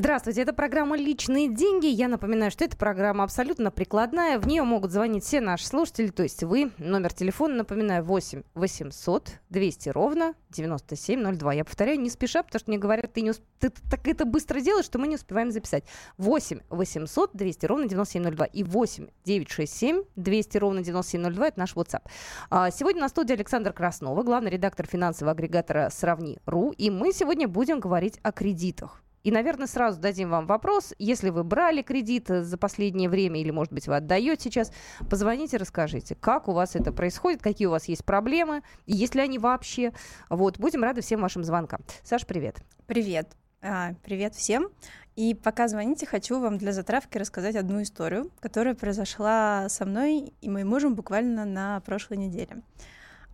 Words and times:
Здравствуйте, 0.00 0.40
это 0.40 0.54
программа 0.54 0.96
«Личные 0.96 1.54
деньги». 1.54 1.84
Я 1.84 2.08
напоминаю, 2.08 2.50
что 2.50 2.64
эта 2.64 2.74
программа 2.74 3.22
абсолютно 3.22 3.70
прикладная. 3.70 4.38
В 4.38 4.46
нее 4.46 4.62
могут 4.62 4.92
звонить 4.92 5.24
все 5.24 5.42
наши 5.42 5.66
слушатели, 5.66 6.06
то 6.06 6.22
есть 6.22 6.42
вы. 6.42 6.70
Номер 6.78 7.12
телефона, 7.12 7.56
напоминаю, 7.56 8.02
8 8.02 8.44
800 8.54 9.32
200 9.50 9.90
ровно 9.90 10.32
9702. 10.48 11.52
Я 11.52 11.64
повторяю, 11.66 12.00
не 12.00 12.08
спеша, 12.08 12.42
потому 12.42 12.60
что 12.60 12.70
мне 12.70 12.78
говорят, 12.78 13.12
ты, 13.12 13.20
не 13.20 13.28
усп... 13.28 13.42
ты 13.58 13.68
так 13.68 14.08
это 14.08 14.24
быстро 14.24 14.62
делаешь, 14.62 14.86
что 14.86 14.98
мы 14.98 15.06
не 15.06 15.16
успеваем 15.16 15.50
записать. 15.50 15.84
8 16.16 16.60
800 16.70 17.32
200 17.34 17.66
ровно 17.66 17.86
9702 17.86 18.46
и 18.46 18.64
8 18.64 19.06
967 19.26 20.04
200 20.16 20.56
ровно 20.56 20.82
9702– 20.82 21.46
это 21.48 21.58
наш 21.58 21.74
WhatsApp. 21.74 22.04
А, 22.48 22.70
сегодня 22.70 23.02
на 23.02 23.10
студии 23.10 23.34
Александр 23.34 23.74
Краснова, 23.74 24.22
главный 24.22 24.50
редактор 24.50 24.86
финансового 24.86 25.32
агрегатора 25.32 25.90
«Сравни.ру», 25.90 26.70
и 26.70 26.88
мы 26.88 27.12
сегодня 27.12 27.46
будем 27.46 27.80
говорить 27.80 28.18
о 28.22 28.32
кредитах. 28.32 29.02
И, 29.22 29.30
наверное, 29.30 29.66
сразу 29.66 30.00
дадим 30.00 30.30
вам 30.30 30.46
вопрос. 30.46 30.94
Если 30.98 31.30
вы 31.30 31.44
брали 31.44 31.82
кредит 31.82 32.28
за 32.28 32.56
последнее 32.56 33.08
время 33.08 33.40
или, 33.40 33.50
может 33.50 33.72
быть, 33.72 33.86
вы 33.86 33.96
отдаете 33.96 34.44
сейчас, 34.44 34.72
позвоните, 35.08 35.58
расскажите, 35.58 36.14
как 36.14 36.48
у 36.48 36.52
вас 36.52 36.74
это 36.74 36.92
происходит, 36.92 37.42
какие 37.42 37.66
у 37.66 37.70
вас 37.70 37.86
есть 37.86 38.04
проблемы, 38.04 38.62
и 38.86 38.94
есть 38.94 39.14
ли 39.14 39.20
они 39.20 39.38
вообще. 39.38 39.92
Вот, 40.28 40.58
будем 40.58 40.82
рады 40.82 41.02
всем 41.02 41.20
вашим 41.20 41.44
звонкам. 41.44 41.80
Саш, 42.02 42.26
привет. 42.26 42.56
Привет. 42.86 43.36
А, 43.62 43.92
привет 44.02 44.34
всем. 44.34 44.68
И 45.16 45.34
пока 45.34 45.68
звоните, 45.68 46.06
хочу 46.06 46.40
вам 46.40 46.56
для 46.56 46.72
затравки 46.72 47.18
рассказать 47.18 47.56
одну 47.56 47.82
историю, 47.82 48.30
которая 48.40 48.74
произошла 48.74 49.68
со 49.68 49.84
мной 49.84 50.32
и 50.40 50.48
моим 50.48 50.68
мужем 50.68 50.94
буквально 50.94 51.44
на 51.44 51.80
прошлой 51.80 52.16
неделе. 52.16 52.62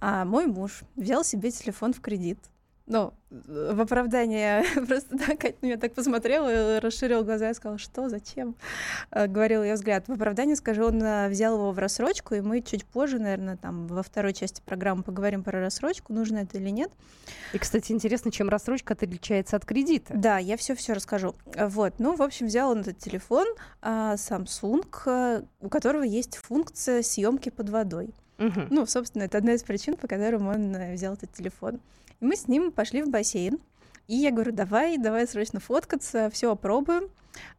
А 0.00 0.24
мой 0.24 0.46
муж 0.46 0.82
взял 0.96 1.22
себе 1.22 1.52
телефон 1.52 1.92
в 1.92 2.00
кредит 2.00 2.40
ну, 2.86 3.12
в 3.30 3.80
оправдание 3.80 4.64
просто 4.86 5.18
так 5.18 5.40
Катя 5.40 5.56
меня 5.62 5.76
так 5.76 5.92
посмотрела, 5.92 6.80
расширил 6.80 7.24
глаза 7.24 7.50
и 7.50 7.54
сказала, 7.54 7.78
что, 7.78 8.08
зачем? 8.08 8.54
Э, 9.10 9.26
говорил 9.26 9.64
я 9.64 9.74
взгляд. 9.74 10.06
В 10.06 10.12
оправдание 10.12 10.54
скажу, 10.54 10.86
он 10.86 11.02
э, 11.02 11.28
взял 11.28 11.54
его 11.54 11.72
в 11.72 11.78
рассрочку, 11.78 12.34
и 12.34 12.40
мы 12.40 12.62
чуть 12.62 12.84
позже, 12.84 13.18
наверное, 13.18 13.56
там 13.56 13.88
во 13.88 14.02
второй 14.02 14.32
части 14.32 14.62
программы 14.64 15.02
поговорим 15.02 15.42
про 15.42 15.60
рассрочку, 15.60 16.12
нужно 16.12 16.38
это 16.38 16.58
или 16.58 16.70
нет. 16.70 16.92
И, 17.52 17.58
кстати, 17.58 17.90
интересно, 17.90 18.30
чем 18.30 18.48
рассрочка 18.48 18.94
отличается 18.94 19.56
от 19.56 19.64
кредита. 19.64 20.14
Да, 20.14 20.38
я 20.38 20.56
все-все 20.56 20.92
расскажу. 20.92 21.34
Вот, 21.56 21.94
ну, 21.98 22.14
в 22.14 22.22
общем, 22.22 22.46
взял 22.46 22.70
он 22.70 22.80
этот 22.80 22.98
телефон 22.98 23.46
а, 23.82 24.14
Samsung, 24.14 25.44
у 25.60 25.68
которого 25.68 26.02
есть 26.02 26.36
функция 26.36 27.02
съемки 27.02 27.48
под 27.48 27.70
водой. 27.70 28.14
Угу. 28.38 28.66
Ну, 28.70 28.86
собственно, 28.86 29.24
это 29.24 29.38
одна 29.38 29.54
из 29.54 29.62
причин, 29.62 29.96
по 29.96 30.06
которым 30.06 30.48
он 30.48 30.74
э, 30.76 30.94
взял 30.94 31.14
этот 31.14 31.32
телефон. 31.32 31.80
И 32.20 32.24
мы 32.24 32.36
с 32.36 32.48
ним 32.48 32.72
пошли 32.72 33.02
в 33.02 33.10
бассейн. 33.10 33.58
И 34.08 34.14
я 34.14 34.30
говорю, 34.30 34.52
давай, 34.52 34.98
давай 34.98 35.26
срочно 35.26 35.58
фоткаться, 35.60 36.30
все 36.30 36.52
опробуем. 36.52 37.10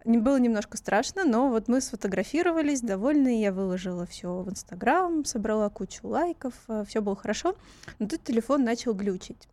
Не 0.05 0.17
было 0.17 0.37
немножко 0.37 0.77
страшно, 0.77 1.25
но 1.25 1.49
вот 1.49 1.67
мы 1.67 1.81
сфотографировались, 1.81 2.81
довольны, 2.81 3.41
я 3.41 3.51
выложила 3.51 4.05
все 4.05 4.41
в 4.41 4.49
Инстаграм, 4.49 5.25
собрала 5.25 5.69
кучу 5.69 6.07
лайков, 6.07 6.53
э, 6.67 6.83
все 6.87 7.01
было 7.01 7.15
хорошо. 7.15 7.55
Но 7.99 8.07
тут 8.07 8.23
телефон 8.23 8.63
начал 8.63 8.93
глючить. 8.93 9.47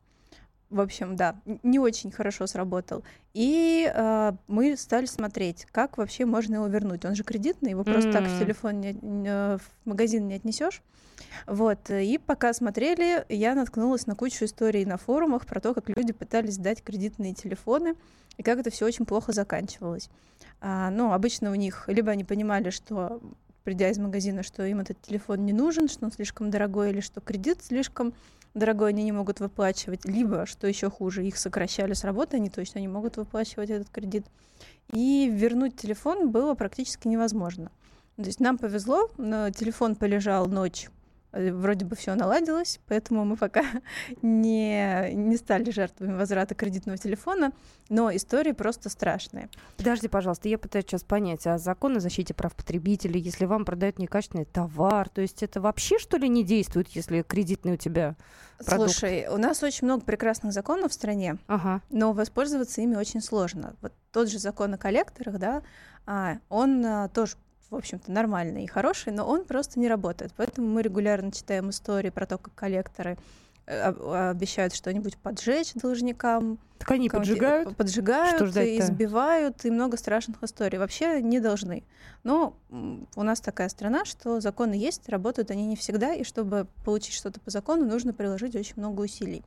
В 0.71 0.81
общем, 0.81 1.15
да, 1.15 1.37
не 1.63 1.79
очень 1.79 2.11
хорошо 2.11 2.47
сработал. 2.47 3.05
И 3.33 3.91
э, 3.93 4.33
мы 4.47 4.77
стали 4.77 5.07
смотреть, 5.07 5.67
как 5.71 5.99
вообще 5.99 6.25
можно 6.25 6.57
его 6.57 6.67
вернуть. 6.67 7.05
Он 7.05 7.15
же 7.15 7.23
кредитный, 7.23 7.71
его 7.71 7.83
mm-hmm. 7.83 7.93
просто 7.93 8.13
так 8.13 8.25
в 8.25 8.39
телефон 8.39 8.81
не, 8.81 8.93
не, 8.93 9.59
в 9.59 9.63
магазин 9.85 10.27
не 10.27 10.35
отнесешь. 10.35 10.83
Вот. 11.47 11.91
И 11.91 12.19
пока 12.19 12.53
смотрели, 12.53 13.25
я 13.29 13.55
наткнулась 13.55 14.07
на 14.07 14.15
кучу 14.15 14.45
историй 14.45 14.85
на 14.85 14.97
форумах 14.97 15.47
про 15.47 15.61
то, 15.61 15.75
как 15.75 15.89
люди 15.89 16.13
пытались 16.13 16.55
сдать 16.55 16.83
кредитные 16.83 17.35
телефоны, 17.35 17.95
и 18.37 18.43
как 18.43 18.59
это 18.59 18.71
все 18.71 18.87
очень 18.87 19.07
плохо 19.07 19.33
заканчивалось. 19.33 20.11
А, 20.61 20.91
ну, 20.91 21.13
обычно 21.13 21.51
у 21.51 21.55
них 21.55 21.85
либо 21.89 22.11
они 22.11 22.25
понимали, 22.25 22.71
что 22.71 23.21
придя 23.65 23.91
из 23.91 23.99
магазина, 23.99 24.43
что 24.43 24.65
им 24.65 24.81
этот 24.81 25.01
телефон 25.01 25.45
не 25.45 25.53
нужен, 25.53 25.89
что 25.89 26.05
он 26.05 26.13
слишком 26.13 26.51
дорогой, 26.51 26.91
или 26.91 27.01
что 27.01 27.21
кредит 27.21 27.63
слишком 27.63 28.15
дорогой 28.53 28.91
они 28.91 29.03
не 29.03 29.13
могут 29.13 29.41
выплачивать, 29.41 30.05
либо, 30.05 30.47
что 30.47 30.67
еще 30.67 30.91
хуже, 30.91 31.27
их 31.27 31.37
сокращали 31.37 31.93
с 31.93 32.05
работы, 32.05 32.37
они 32.37 32.51
точно 32.51 32.79
не 32.79 32.89
могут 32.89 33.17
выплачивать 33.17 33.71
этот 33.71 33.91
кредит. 33.91 34.27
И 34.93 35.29
вернуть 35.33 35.77
телефон 35.77 36.31
было 36.31 36.55
практически 36.55 37.09
невозможно. 37.09 37.71
То 38.17 38.23
есть 38.23 38.39
нам 38.39 38.59
повезло, 38.59 39.09
телефон 39.17 39.97
полежал 39.97 40.47
ночь 40.47 40.89
вроде 41.35 41.85
бы 41.85 41.97
все 41.97 42.15
наладилось, 42.15 42.81
поэтому 42.87 43.25
мы 43.25 43.37
пока 43.37 43.65
не, 44.23 45.13
не 45.13 45.37
стали 45.37 45.71
жертвами 45.71 46.17
возврата 46.17 46.55
кредитного 46.55 46.99
телефона, 46.99 47.53
но 47.89 48.15
история 48.15 48.55
просто 48.55 48.89
страшная. 48.89 49.49
Подожди, 49.77 50.09
пожалуйста, 50.09 50.49
я 50.49 50.59
пытаюсь 50.59 50.87
сейчас 50.87 51.03
понять, 51.03 51.47
а 51.47 51.59
закон 51.59 51.97
о 51.97 52.01
защите 52.01 52.35
прав 52.35 52.55
потребителей, 52.55 53.21
если 53.21 53.45
вам 53.45 53.65
продают 53.65 53.99
некачественный 53.99 54.45
товар, 54.45 55.09
то 55.09 55.21
есть 55.21 55.43
это 55.43 55.61
вообще 55.61 55.99
что 55.99 56.17
ли 56.17 56.29
не 56.29 56.45
действует, 56.45 56.89
если 56.91 57.23
кредитный 57.23 57.75
у 57.75 57.77
тебя 57.77 58.17
продукт? 58.65 58.93
Слушай, 58.93 59.27
у 59.29 59.37
нас 59.37 59.63
очень 59.63 59.87
много 59.87 60.05
прекрасных 60.05 60.53
законов 60.53 60.93
в 60.93 60.95
стране, 60.95 61.39
ага. 61.47 61.81
но 61.91 62.13
воспользоваться 62.13 62.81
ими 62.81 62.97
очень 62.97 63.21
сложно. 63.21 63.75
Вот 63.83 63.93
тот 64.13 64.31
же 64.31 64.39
закон 64.39 64.75
о 64.75 64.79
коллекторах, 64.79 65.39
да, 65.39 65.63
а, 66.07 66.39
он 66.49 66.85
а, 66.85 67.09
тоже 67.09 67.37
в 67.75 67.79
общем-то, 67.79 68.11
нормальный 68.11 68.65
и 68.65 68.67
хороший, 68.67 69.13
но 69.13 69.27
он 69.27 69.45
просто 69.45 69.79
не 69.79 69.89
работает. 69.89 70.33
Поэтому 70.37 70.69
мы 70.69 70.83
регулярно 70.83 71.31
читаем 71.33 71.71
истории 71.71 72.11
про 72.11 72.27
то, 72.27 72.39
как 72.39 72.55
коллекторы 72.55 73.19
э, 73.67 74.31
обещают 74.31 74.75
что-нибудь 74.75 75.17
поджечь 75.17 75.75
должникам. 75.75 76.59
Так 76.79 76.91
они 76.93 77.09
поджигают? 77.09 77.77
Поджигают, 77.77 78.57
избивают, 78.57 79.65
и 79.65 79.71
много 79.71 79.97
страшных 79.97 80.43
историй. 80.43 80.79
Вообще 80.79 81.21
не 81.23 81.41
должны. 81.41 81.85
Но 82.23 82.57
у 82.71 83.23
нас 83.23 83.41
такая 83.41 83.69
страна, 83.69 84.05
что 84.05 84.41
законы 84.41 84.75
есть, 84.75 85.09
работают 85.09 85.51
они 85.51 85.67
не 85.67 85.77
всегда, 85.77 86.15
и 86.15 86.25
чтобы 86.25 86.67
получить 86.85 87.15
что-то 87.15 87.41
по 87.41 87.51
закону, 87.51 87.85
нужно 87.85 88.13
приложить 88.13 88.57
очень 88.57 88.75
много 88.77 89.03
усилий. 89.03 89.45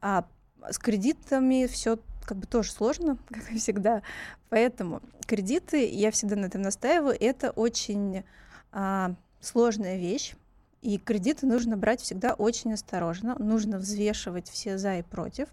А 0.00 0.24
с 0.68 0.78
кредитами 0.78 1.66
все 1.66 1.98
как 2.24 2.38
бы 2.38 2.46
тоже 2.46 2.72
сложно, 2.72 3.18
как 3.28 3.50
и 3.52 3.58
всегда. 3.58 4.02
Поэтому 4.48 5.02
кредиты, 5.26 5.88
я 5.88 6.10
всегда 6.10 6.36
на 6.36 6.46
этом 6.46 6.62
настаиваю, 6.62 7.16
это 7.18 7.50
очень 7.50 8.24
а, 8.72 9.14
сложная 9.40 9.96
вещь. 9.96 10.34
И 10.80 10.98
кредиты 10.98 11.46
нужно 11.46 11.76
брать 11.76 12.00
всегда 12.00 12.34
очень 12.34 12.72
осторожно, 12.72 13.36
нужно 13.38 13.78
взвешивать 13.78 14.48
все 14.48 14.78
за 14.78 14.96
и 14.96 15.02
против. 15.02 15.48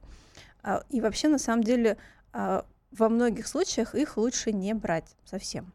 А, 0.63 0.83
и 0.89 1.01
вообще, 1.01 1.27
на 1.27 1.37
самом 1.37 1.63
деле, 1.63 1.97
а, 2.33 2.65
во 2.91 3.09
многих 3.09 3.47
случаях 3.47 3.93
их 3.93 4.17
лучше 4.17 4.51
не 4.51 4.73
брать 4.73 5.15
совсем. 5.25 5.71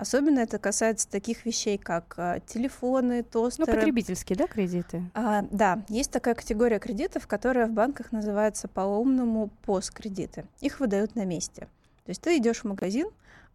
Особенно 0.00 0.38
это 0.38 0.58
касается 0.58 1.06
таких 1.10 1.44
вещей, 1.44 1.76
как 1.76 2.14
а, 2.16 2.40
телефоны, 2.40 3.22
тостеры. 3.22 3.70
Ну, 3.70 3.76
потребительские, 3.76 4.34
да, 4.34 4.46
кредиты? 4.46 5.02
А, 5.12 5.42
да, 5.50 5.84
есть 5.90 6.10
такая 6.10 6.34
категория 6.34 6.78
кредитов, 6.78 7.26
которая 7.26 7.66
в 7.66 7.72
банках 7.72 8.10
называется 8.10 8.66
по-умному 8.66 9.50
посткредиты. 9.66 10.46
Их 10.62 10.80
выдают 10.80 11.16
на 11.16 11.26
месте. 11.26 11.68
То 12.06 12.12
есть 12.12 12.22
ты 12.22 12.38
идешь 12.38 12.60
в 12.60 12.64
магазин, 12.64 13.08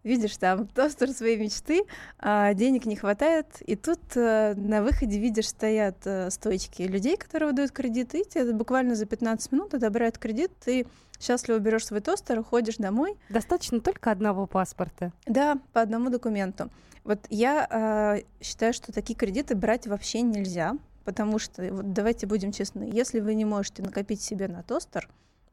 видишь 0.06 0.38
там 0.38 0.68
тостер 0.68 1.10
своей 1.12 1.38
мечты, 1.38 1.84
а 2.20 2.54
денег 2.54 2.86
не 2.86 2.96
хватает, 2.96 3.48
и 3.66 3.76
тут 3.76 4.00
а, 4.16 4.54
на 4.56 4.82
выходе 4.82 5.20
видишь 5.20 5.50
стоят 5.50 5.98
а, 6.06 6.30
стойчики 6.30 6.84
людей, 6.84 7.18
которые 7.18 7.50
выдают 7.50 7.72
кредиты, 7.72 8.22
и 8.22 8.24
тебе 8.24 8.54
буквально 8.54 8.96
за 8.96 9.06
15 9.06 9.52
минут 9.52 9.74
одобряют 9.74 10.18
кредит, 10.18 10.52
ты 10.64 10.86
счастливо 11.20 11.60
берешь 11.60 11.88
свой 11.88 12.02
тостер, 12.02 12.40
уходишь 12.40 12.78
домой. 12.78 13.18
Достаточно 13.30 13.82
только 13.82 14.12
одного 14.12 14.48
паспорта. 14.48 15.12
Да, 15.26 15.58
по 15.74 15.82
одному 15.82 16.10
документу. 16.10 16.70
Вот 17.04 17.20
я 17.30 17.68
э, 17.70 18.44
считаю, 18.44 18.74
что 18.74 18.92
такие 18.92 19.16
кредиты 19.16 19.56
брать 19.56 19.88
вообще 19.88 20.22
нельзя, 20.22 20.78
потому 21.04 21.40
что, 21.40 21.64
вот 21.72 21.94
давайте 21.94 22.28
будем 22.28 22.52
честны, 22.52 22.90
если 22.92 23.20
вы 23.20 23.36
не 23.36 23.46
можете 23.46 23.84
накопить 23.84 24.22
себе 24.22 24.48
на 24.48 24.64
тостер, 24.64 25.08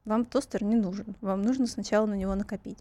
вам 0.04 0.24
тостер 0.24 0.64
не 0.64 0.74
нужен. 0.74 1.14
Вам 1.20 1.42
нужно 1.42 1.66
сначала 1.66 2.06
на 2.06 2.14
него 2.14 2.34
накопить. 2.34 2.78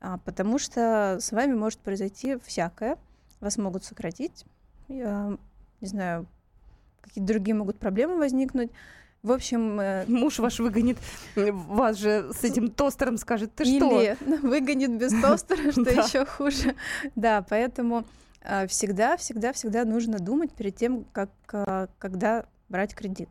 А, 0.00 0.18
потому 0.18 0.58
что 0.58 1.18
с 1.20 1.32
вами 1.32 1.54
может 1.54 1.78
произойти 1.80 2.38
всякое. 2.44 2.96
Вас 3.40 3.58
могут 3.58 3.84
сократить, 3.84 4.44
я, 4.88 5.36
не 5.80 5.88
знаю, 5.88 6.26
какие-то 7.00 7.28
другие 7.28 7.54
могут 7.54 7.78
проблемы 7.78 8.16
возникнуть. 8.16 8.70
В 9.22 9.32
общем... 9.32 9.80
Э, 9.80 10.04
Муж 10.06 10.38
ваш 10.38 10.60
выгонит 10.60 10.98
вас 11.34 11.96
же 11.96 12.30
с 12.32 12.44
этим 12.44 12.70
тостером, 12.70 13.16
скажет, 13.18 13.54
ты 13.54 13.64
что? 13.64 14.00
Или 14.00 14.16
выгонит 14.42 14.96
без 14.96 15.12
тостера, 15.20 15.70
что 15.72 15.82
еще 15.82 16.24
хуже. 16.24 16.76
Да, 17.16 17.44
поэтому 17.48 18.04
э, 18.42 18.66
всегда, 18.68 19.16
всегда, 19.16 19.52
всегда 19.52 19.84
нужно 19.84 20.18
думать 20.18 20.52
перед 20.52 20.76
тем, 20.76 21.04
как, 21.12 21.30
э, 21.52 21.88
когда 21.98 22.46
брать 22.68 22.94
кредит. 22.94 23.28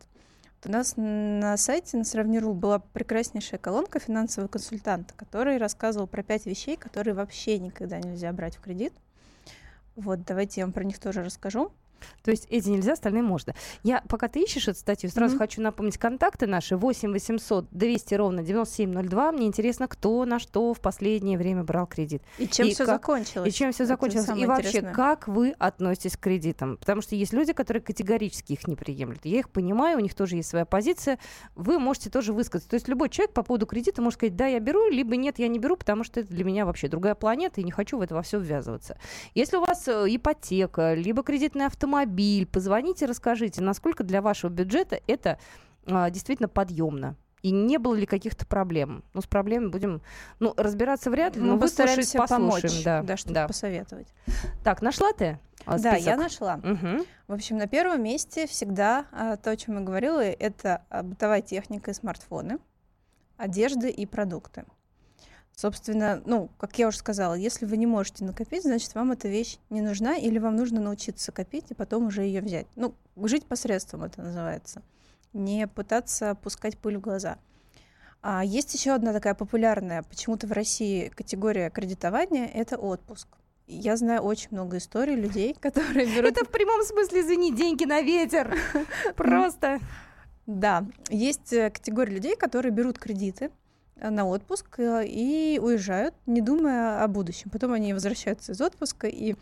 У 0.67 0.71
нас 0.71 0.95
на 0.97 1.57
сайте 1.57 1.95
на 1.95 2.03
Сравниру 2.03 2.55
была 2.55 2.79
прекраснейшая 2.79 3.59
колонка 3.59 3.99
финансового 3.99 4.49
консультанта, 4.49 5.13
который 5.15 5.57
рассказывал 5.57 6.07
про 6.07 6.23
пять 6.23 6.47
вещей, 6.47 6.75
которые 6.75 7.13
вообще 7.13 7.59
никогда 7.59 7.99
нельзя 7.99 8.33
брать 8.33 8.55
в 8.55 8.61
кредит. 8.61 8.91
Вот, 9.95 10.25
давайте 10.25 10.61
я 10.61 10.65
вам 10.65 10.73
про 10.73 10.83
них 10.83 10.97
тоже 10.97 11.23
расскажу. 11.23 11.71
То 12.23 12.31
есть 12.31 12.47
эти 12.49 12.69
нельзя, 12.69 12.93
остальные 12.93 13.23
можно. 13.23 13.53
Я, 13.83 14.03
пока 14.07 14.27
ты 14.27 14.43
ищешь 14.43 14.67
эту 14.67 14.79
статью, 14.79 15.09
сразу 15.09 15.35
mm-hmm. 15.35 15.39
хочу 15.39 15.61
напомнить 15.61 15.97
контакты 15.97 16.47
наши. 16.47 16.75
8 16.75 17.11
800 17.11 17.67
200 17.71 18.15
ровно 18.15 18.43
9702. 18.43 19.31
Мне 19.31 19.47
интересно, 19.47 19.87
кто 19.87 20.25
на 20.25 20.39
что 20.39 20.73
в 20.73 20.79
последнее 20.79 21.37
время 21.37 21.63
брал 21.63 21.87
кредит. 21.87 22.21
И 22.37 22.47
чем 22.47 22.69
все 22.69 22.85
закончилось. 22.85 23.47
И 23.47 23.51
чем 23.55 23.71
все 23.71 23.85
закончилось. 23.85 24.29
И 24.35 24.45
вообще, 24.45 24.67
интересное. 24.69 24.93
как 24.93 25.27
вы 25.27 25.51
относитесь 25.57 26.17
к 26.17 26.19
кредитам? 26.19 26.77
Потому 26.77 27.01
что 27.01 27.15
есть 27.15 27.33
люди, 27.33 27.53
которые 27.53 27.81
категорически 27.81 28.53
их 28.53 28.67
не 28.67 28.75
приемлют. 28.75 29.25
Я 29.25 29.39
их 29.39 29.49
понимаю, 29.49 29.97
у 29.97 30.01
них 30.01 30.13
тоже 30.13 30.35
есть 30.35 30.49
своя 30.49 30.65
позиция. 30.65 31.19
Вы 31.55 31.79
можете 31.79 32.09
тоже 32.09 32.33
высказать. 32.33 32.67
То 32.69 32.75
есть 32.75 32.87
любой 32.87 33.09
человек 33.09 33.33
по 33.33 33.43
поводу 33.43 33.65
кредита 33.65 34.01
может 34.01 34.19
сказать, 34.19 34.35
да, 34.35 34.47
я 34.47 34.59
беру, 34.59 34.89
либо 34.89 35.15
нет, 35.15 35.39
я 35.39 35.47
не 35.47 35.59
беру, 35.59 35.75
потому 35.75 36.03
что 36.03 36.19
это 36.19 36.29
для 36.29 36.43
меня 36.43 36.65
вообще 36.65 36.87
другая 36.87 37.15
планета, 37.15 37.61
и 37.61 37.63
не 37.63 37.71
хочу 37.71 37.97
в 37.97 38.01
это 38.01 38.15
во 38.15 38.21
все 38.21 38.39
ввязываться. 38.39 38.97
Если 39.33 39.57
у 39.57 39.61
вас 39.61 39.87
э, 39.87 40.05
ипотека, 40.09 40.93
либо 40.93 41.23
кредитный 41.23 41.65
автомобиль, 41.65 41.84
автомобиль. 41.85 42.45
Позвоните, 42.47 43.05
расскажите, 43.05 43.61
насколько 43.61 44.03
для 44.03 44.21
вашего 44.21 44.49
бюджета 44.49 44.99
это 45.07 45.37
а, 45.85 46.09
действительно 46.09 46.49
подъемно. 46.49 47.15
И 47.43 47.51
не 47.51 47.77
было 47.77 47.93
ли 47.93 48.07
каких-то 48.07 48.47
проблем? 48.47 49.03
Ну, 49.13 49.21
с 49.21 49.27
проблемами 49.27 49.69
будем 49.69 50.01
ну, 50.39 50.55
разбираться 50.57 51.11
вряд 51.11 51.35
ли, 51.35 51.43
но 51.43 51.53
Мы 51.53 51.59
постараемся 51.59 52.17
послушаем. 52.17 52.49
Помочь, 52.49 52.83
да, 52.83 53.03
да 53.03 53.17
что-то 53.17 53.33
да. 53.35 53.47
посоветовать. 53.47 54.07
Так, 54.63 54.81
нашла 54.81 55.13
ты? 55.13 55.39
А, 55.65 55.77
да, 55.77 55.95
я 55.95 56.17
нашла. 56.17 56.55
Угу. 56.55 57.05
В 57.27 57.33
общем, 57.33 57.57
на 57.57 57.67
первом 57.67 58.01
месте 58.01 58.47
всегда 58.47 59.05
а, 59.11 59.37
то, 59.37 59.51
о 59.51 59.57
чем 59.57 59.77
я 59.77 59.81
говорила, 59.81 60.21
это 60.21 60.81
а, 60.89 61.03
бытовая 61.03 61.41
техника 61.41 61.91
и 61.91 61.93
смартфоны, 61.93 62.57
одежда 63.37 63.89
и 63.89 64.07
продукты. 64.07 64.65
Собственно, 65.55 66.21
ну, 66.25 66.49
как 66.57 66.77
я 66.77 66.89
уже 66.89 66.97
сказала, 66.97 67.33
если 67.33 67.65
вы 67.65 67.77
не 67.77 67.87
можете 67.87 68.25
накопить, 68.25 68.63
значит, 68.63 68.93
вам 68.93 69.13
эта 69.13 69.29
вещь 69.29 69.57
не 69.69 69.79
нужна, 69.79 70.17
или 70.17 70.37
вам 70.37 70.57
нужно 70.57 70.81
научиться 70.81 71.31
копить 71.31 71.71
и 71.71 71.73
потом 71.73 72.07
уже 72.07 72.23
ее 72.23 72.41
взять. 72.41 72.67
Ну, 72.75 72.93
жить 73.15 73.45
посредством 73.45 74.03
это 74.03 74.21
называется. 74.21 74.81
Не 75.31 75.65
пытаться 75.67 76.35
пускать 76.35 76.77
пыль 76.77 76.97
в 76.97 77.01
глаза. 77.01 77.37
А 78.21 78.43
есть 78.43 78.73
еще 78.73 78.91
одна 78.91 79.13
такая 79.13 79.33
популярная, 79.33 80.03
почему-то 80.03 80.45
в 80.45 80.51
России 80.51 81.07
категория 81.15 81.69
кредитования— 81.69 82.47
это 82.53 82.77
отпуск. 82.77 83.27
Я 83.67 83.95
знаю 83.95 84.23
очень 84.23 84.49
много 84.51 84.77
историй 84.77 85.15
людей, 85.15 85.53
которые 85.59 86.05
берут... 86.05 86.31
Это 86.31 86.43
в 86.43 86.49
прямом 86.49 86.83
смысле, 86.83 87.21
извини, 87.21 87.55
деньги 87.55 87.85
на 87.85 88.01
ветер. 88.01 88.57
Просто. 89.15 89.79
Да, 90.47 90.85
есть 91.09 91.53
э, 91.53 91.69
категория 91.69 92.13
людей, 92.13 92.35
которые 92.35 92.71
берут 92.71 92.99
кредиты, 92.99 93.51
на 93.97 94.25
отпуск 94.25 94.79
э, 94.79 95.05
и 95.07 95.59
уезжают, 95.61 96.15
не 96.25 96.41
думая 96.41 97.03
о 97.03 97.07
будущем. 97.07 97.49
Потом 97.49 97.73
они 97.73 97.93
возвращаются 97.93 98.51
из 98.51 98.61
отпуска, 98.61 99.07
и 99.07 99.35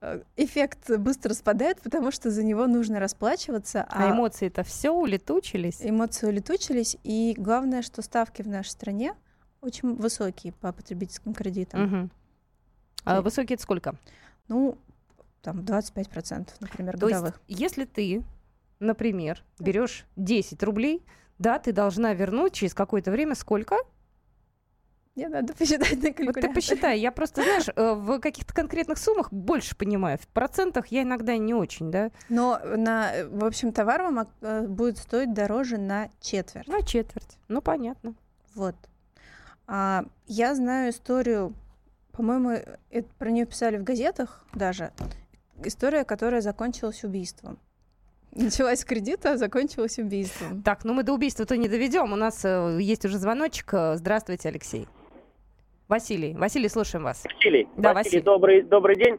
э, 0.00 0.22
эффект 0.36 0.90
быстро 0.98 1.34
спадает, 1.34 1.80
потому 1.80 2.10
что 2.10 2.30
за 2.30 2.42
него 2.42 2.66
нужно 2.66 3.00
расплачиваться. 3.00 3.86
А, 3.88 4.08
а 4.08 4.10
эмоции-то 4.10 4.64
все 4.64 4.90
улетучились. 4.90 5.78
Эмоции 5.80 6.26
улетучились, 6.26 6.96
и 7.04 7.34
главное, 7.36 7.82
что 7.82 8.02
ставки 8.02 8.42
в 8.42 8.48
нашей 8.48 8.70
стране 8.70 9.14
очень 9.60 9.94
высокие 9.94 10.52
по 10.52 10.72
потребительским 10.72 11.34
кредитам. 11.34 11.84
Угу. 11.84 12.10
А 13.04 13.22
высокие 13.22 13.54
это 13.54 13.62
сколько? 13.62 13.94
Ну, 14.48 14.76
там 15.42 15.60
25%, 15.60 16.48
например, 16.60 16.98
То 16.98 17.06
годовых. 17.06 17.40
Есть, 17.46 17.60
если 17.60 17.84
ты, 17.84 18.24
например, 18.80 19.42
берешь 19.58 20.06
10 20.16 20.62
рублей, 20.62 21.04
да, 21.38 21.58
ты 21.58 21.72
должна 21.72 22.14
вернуть 22.14 22.52
через 22.52 22.74
какое-то 22.74 23.10
время 23.10 23.34
сколько? 23.34 23.76
Мне 25.14 25.28
надо 25.28 25.52
посчитать 25.58 26.02
на 26.02 26.12
калькуляторе. 26.12 26.26
Вот 26.26 26.40
ты 26.40 26.48
посчитай. 26.54 26.98
Я 26.98 27.12
просто, 27.12 27.42
знаешь, 27.42 27.68
э, 27.74 27.92
в 27.94 28.18
каких-то 28.18 28.54
конкретных 28.54 28.98
суммах 28.98 29.32
больше 29.32 29.76
понимаю. 29.76 30.18
В 30.18 30.26
процентах 30.28 30.88
я 30.88 31.02
иногда 31.02 31.36
не 31.36 31.54
очень, 31.54 31.90
да. 31.90 32.10
Но 32.28 32.58
на, 32.64 33.12
в 33.30 33.44
общем, 33.44 33.72
товар 33.72 34.02
вам 34.02 34.26
э, 34.40 34.66
будет 34.66 34.98
стоить 34.98 35.34
дороже 35.34 35.76
на 35.76 36.08
четверть. 36.20 36.66
На 36.66 36.82
четверть. 36.82 37.38
Ну, 37.48 37.60
понятно. 37.60 38.14
Вот. 38.54 38.74
А, 39.66 40.06
я 40.26 40.54
знаю 40.54 40.90
историю, 40.90 41.54
по-моему, 42.12 42.58
это, 42.90 43.08
про 43.18 43.30
нее 43.30 43.44
писали 43.44 43.76
в 43.76 43.84
газетах 43.84 44.44
даже. 44.54 44.92
История, 45.62 46.04
которая 46.04 46.40
закончилась 46.40 47.04
убийством. 47.04 47.58
Началась 48.34 48.80
с 48.80 48.84
кредита, 48.86 49.32
а 49.32 49.36
закончилась 49.36 49.98
убийством. 49.98 50.62
Так, 50.62 50.84
ну 50.84 50.94
мы 50.94 51.02
до 51.02 51.12
убийства-то 51.12 51.58
не 51.58 51.68
доведем. 51.68 52.14
У 52.14 52.16
нас 52.16 52.46
э, 52.46 52.78
есть 52.80 53.04
уже 53.04 53.18
звоночек. 53.18 53.74
Здравствуйте, 53.94 54.48
Алексей. 54.48 54.88
Василий. 55.92 56.32
Василий, 56.32 56.70
слушаем 56.70 57.04
вас. 57.04 57.22
Василий. 57.24 57.68
Да, 57.76 57.92
Василий, 57.92 57.94
Василий. 57.94 58.22
Добрый, 58.22 58.62
добрый 58.62 58.96
день. 58.96 59.18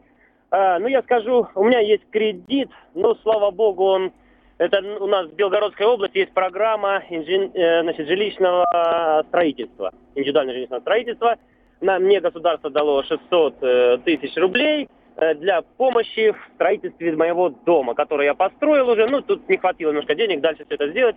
А, 0.50 0.80
ну, 0.80 0.88
я 0.88 1.02
скажу, 1.02 1.46
у 1.54 1.64
меня 1.64 1.78
есть 1.78 2.02
кредит, 2.10 2.68
но, 2.94 3.14
слава 3.22 3.52
богу, 3.52 3.84
он... 3.84 4.12
Это 4.58 4.80
у 5.00 5.06
нас 5.06 5.28
в 5.28 5.34
Белгородской 5.34 5.86
области 5.86 6.18
есть 6.18 6.32
программа 6.32 7.02
инжен, 7.10 7.52
э, 7.54 7.82
значит, 7.82 8.08
жилищного 8.08 9.24
строительства, 9.28 9.92
индивидуального 10.16 10.54
жилищного 10.54 10.80
строительства. 10.80 11.36
На, 11.80 12.00
мне 12.00 12.20
государство 12.20 12.70
дало 12.70 13.04
600 13.04 13.54
э, 13.60 13.98
тысяч 14.04 14.36
рублей 14.36 14.88
э, 15.16 15.34
для 15.34 15.62
помощи 15.62 16.32
в 16.32 16.54
строительстве 16.54 17.14
моего 17.14 17.50
дома, 17.50 17.94
который 17.94 18.26
я 18.26 18.34
построил 18.34 18.88
уже. 18.88 19.06
Ну, 19.06 19.22
тут 19.22 19.48
не 19.48 19.58
хватило 19.58 19.90
немножко 19.90 20.16
денег 20.16 20.40
дальше 20.40 20.64
все 20.64 20.74
это 20.74 20.88
сделать. 20.88 21.16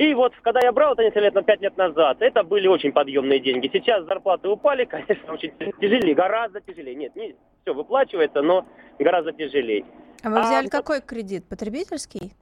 И 0.00 0.14
вот, 0.14 0.32
когда 0.40 0.60
я 0.62 0.72
брал 0.72 0.94
это 0.94 1.02
несколько 1.02 1.20
лет, 1.20 1.34
на 1.34 1.42
5 1.42 1.60
лет 1.60 1.76
назад, 1.76 2.22
это 2.22 2.42
были 2.42 2.66
очень 2.66 2.90
подъемные 2.90 3.38
деньги. 3.38 3.68
Сейчас 3.70 4.02
зарплаты 4.06 4.48
упали, 4.48 4.84
конечно, 4.86 5.34
очень 5.34 5.52
тяжелее, 5.78 6.14
гораздо 6.14 6.62
тяжелее. 6.62 6.94
Нет, 6.94 7.14
не 7.16 7.36
все 7.60 7.74
выплачивается, 7.74 8.40
но 8.40 8.64
гораздо 8.98 9.32
тяжелее. 9.32 9.84
А 10.22 10.30
вы 10.30 10.40
взяли 10.40 10.68
а, 10.68 10.70
какой 10.70 11.02
кредит? 11.02 11.44
Потребительский? 11.46 12.32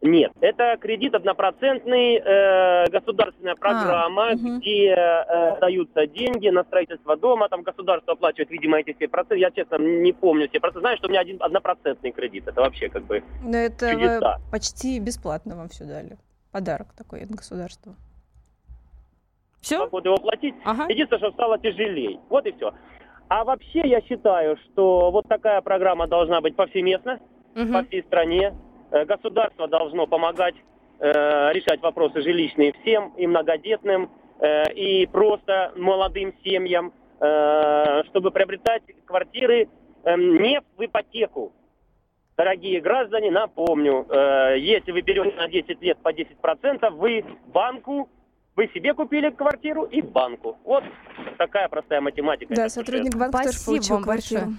Нет, 0.00 0.32
это 0.40 0.78
кредит 0.80 1.14
однопроцентный, 1.14 2.16
э, 2.16 2.88
государственная 2.88 3.52
а, 3.52 3.56
программа, 3.56 4.30
а, 4.30 4.32
угу. 4.32 4.56
где 4.56 4.94
э, 4.94 5.60
даются 5.60 6.06
деньги 6.06 6.48
на 6.48 6.64
строительство 6.64 7.18
дома, 7.18 7.50
там 7.50 7.64
государство 7.64 8.14
оплачивает, 8.14 8.50
видимо, 8.50 8.80
эти 8.80 8.94
все 8.94 9.08
проценты. 9.08 9.40
Я, 9.40 9.50
честно, 9.50 9.76
не 9.76 10.14
помню 10.14 10.48
все 10.48 10.58
проценты. 10.58 10.80
Знаю, 10.80 10.96
что 10.96 11.08
у 11.08 11.10
меня 11.10 11.20
один 11.20 11.36
однопроцентный 11.40 12.12
кредит. 12.12 12.48
Это 12.48 12.62
вообще 12.62 12.88
как 12.88 13.04
бы 13.04 13.22
Но 13.42 13.58
это 13.58 14.40
почти 14.50 14.98
бесплатно 15.00 15.54
вам 15.56 15.68
все 15.68 15.84
дали 15.84 16.16
подарок 16.54 16.94
такой 16.96 17.24
от 17.24 17.30
государства. 17.30 17.96
Все? 19.60 19.88
Буду 19.88 20.10
его 20.10 20.18
платить. 20.18 20.54
Ага. 20.64 20.86
Единственное, 20.88 21.18
что 21.18 21.32
стало 21.32 21.58
тяжелее. 21.58 22.20
Вот 22.28 22.46
и 22.46 22.52
все. 22.52 22.72
А 23.28 23.42
вообще 23.42 23.80
я 23.88 24.00
считаю, 24.02 24.56
что 24.58 25.10
вот 25.10 25.26
такая 25.26 25.60
программа 25.62 26.06
должна 26.06 26.40
быть 26.40 26.54
повсеместно, 26.54 27.18
угу. 27.56 27.72
по 27.72 27.82
всей 27.82 28.04
стране. 28.04 28.54
Э, 28.92 29.04
государство 29.04 29.66
должно 29.66 30.06
помогать 30.06 30.54
э, 31.00 31.52
решать 31.52 31.80
вопросы 31.82 32.20
жилищные 32.20 32.72
всем, 32.80 33.12
и 33.16 33.26
многодетным, 33.26 34.10
э, 34.38 34.72
и 34.74 35.06
просто 35.06 35.72
молодым 35.74 36.34
семьям, 36.44 36.92
э, 37.18 38.02
чтобы 38.10 38.30
приобретать 38.30 38.82
квартиры 39.06 39.68
э, 40.04 40.16
не 40.16 40.60
в 40.76 40.84
ипотеку, 40.84 41.52
Дорогие 42.36 42.80
граждане, 42.80 43.30
напомню, 43.30 44.06
э, 44.08 44.58
если 44.58 44.90
вы 44.90 45.02
берете 45.02 45.36
на 45.36 45.48
10 45.48 45.80
лет 45.80 45.98
по 45.98 46.12
10%, 46.12 46.90
вы 46.90 47.24
банку, 47.46 48.08
вы 48.56 48.68
себе 48.74 48.92
купили 48.94 49.30
квартиру 49.30 49.84
и 49.84 50.02
банку. 50.02 50.58
Вот 50.64 50.82
такая 51.38 51.68
простая 51.68 52.00
математика. 52.00 52.54
Да, 52.54 52.68
сотрудник 52.68 53.14
банка 53.14 53.38
Спасибо 53.38 53.52
тоже 53.52 53.64
получил 53.64 54.02
квартиру. 54.02 54.40
Большое. 54.40 54.58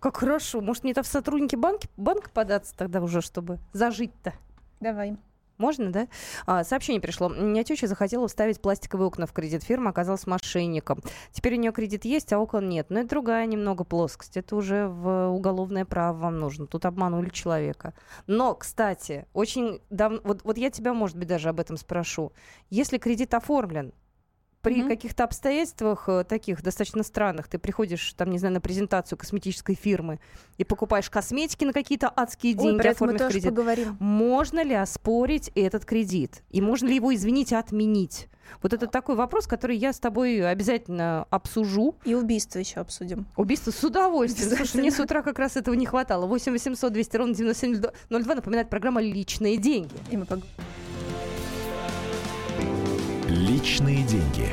Как 0.00 0.16
хорошо. 0.16 0.60
Может, 0.60 0.82
мне-то 0.82 1.04
в 1.04 1.06
сотрудники 1.06 1.54
банки, 1.54 1.88
банка 1.96 2.28
податься 2.28 2.76
тогда 2.76 3.00
уже, 3.00 3.20
чтобы 3.20 3.58
зажить-то? 3.72 4.32
Давай. 4.80 5.16
Можно, 5.62 5.92
да? 5.92 6.08
А, 6.44 6.64
сообщение 6.64 7.00
пришло. 7.00 7.28
Меня 7.28 7.62
теща 7.62 7.86
захотела 7.86 8.26
вставить 8.26 8.60
пластиковые 8.60 9.06
окна 9.06 9.26
в 9.26 9.32
кредит. 9.32 9.62
Фирма 9.62 9.90
оказалась 9.90 10.26
мошенником. 10.26 11.00
Теперь 11.30 11.54
у 11.54 11.56
нее 11.56 11.70
кредит 11.70 12.04
есть, 12.04 12.32
а 12.32 12.40
окон 12.40 12.68
нет. 12.68 12.86
Но 12.90 12.98
это 12.98 13.10
другая 13.10 13.46
немного 13.46 13.84
плоскость. 13.84 14.36
Это 14.36 14.56
уже 14.56 14.88
в 14.88 15.28
уголовное 15.28 15.84
право 15.84 16.18
вам 16.18 16.40
нужно. 16.40 16.66
Тут 16.66 16.84
обманули 16.84 17.28
человека. 17.28 17.94
Но, 18.26 18.56
кстати, 18.56 19.26
очень 19.34 19.80
давно... 19.88 20.18
Вот, 20.24 20.40
вот 20.42 20.58
я 20.58 20.68
тебя, 20.68 20.94
может 20.94 21.16
быть, 21.16 21.28
даже 21.28 21.48
об 21.48 21.60
этом 21.60 21.76
спрошу. 21.76 22.32
Если 22.68 22.98
кредит 22.98 23.32
оформлен, 23.32 23.92
при 24.62 24.80
mm-hmm. 24.80 24.88
каких-то 24.88 25.24
обстоятельствах 25.24 26.08
э, 26.08 26.24
таких 26.24 26.62
достаточно 26.62 27.02
странных 27.02 27.48
ты 27.48 27.58
приходишь, 27.58 28.12
там, 28.14 28.30
не 28.30 28.38
знаю, 28.38 28.54
на 28.54 28.60
презентацию 28.60 29.18
косметической 29.18 29.74
фирмы 29.74 30.20
и 30.56 30.64
покупаешь 30.64 31.10
косметики 31.10 31.64
на 31.64 31.72
какие-то 31.72 32.10
адские 32.14 32.54
деньги, 32.54 32.86
Ой, 32.86 32.92
оформив 32.92 33.20
мы 33.20 33.28
кредит. 33.28 33.50
Поговорим. 33.50 33.96
Можно 33.98 34.62
ли 34.62 34.74
оспорить 34.74 35.50
этот 35.54 35.84
кредит? 35.84 36.42
И 36.50 36.60
можно 36.60 36.86
ли 36.86 36.94
его, 36.94 37.12
извините, 37.14 37.56
отменить? 37.56 38.28
Вот 38.62 38.72
это 38.72 38.86
такой 38.86 39.16
вопрос, 39.16 39.46
который 39.46 39.76
я 39.76 39.92
с 39.92 39.98
тобой 39.98 40.46
обязательно 40.48 41.26
обсужу. 41.30 41.96
И 42.04 42.14
убийство 42.14 42.58
еще 42.58 42.80
обсудим. 42.80 43.26
Убийство 43.36 43.70
с 43.70 43.82
удовольствием. 43.82 44.56
Слушай, 44.56 44.80
мне 44.80 44.90
с 44.90 45.00
утра 45.00 45.22
как 45.22 45.38
раз 45.38 45.56
этого 45.56 45.74
не 45.74 45.86
хватало. 45.86 46.26
8 46.26 46.52
800 46.52 46.92
200 46.92 47.16
ровно 47.16 47.34
9702 47.34 48.34
напоминает 48.34 48.68
программа 48.68 49.00
«Личные 49.00 49.56
деньги». 49.56 49.94
И 50.10 50.16
мы 50.16 50.24
поговорим. 50.24 50.52
Личные 53.62 54.02
деньги. 54.02 54.48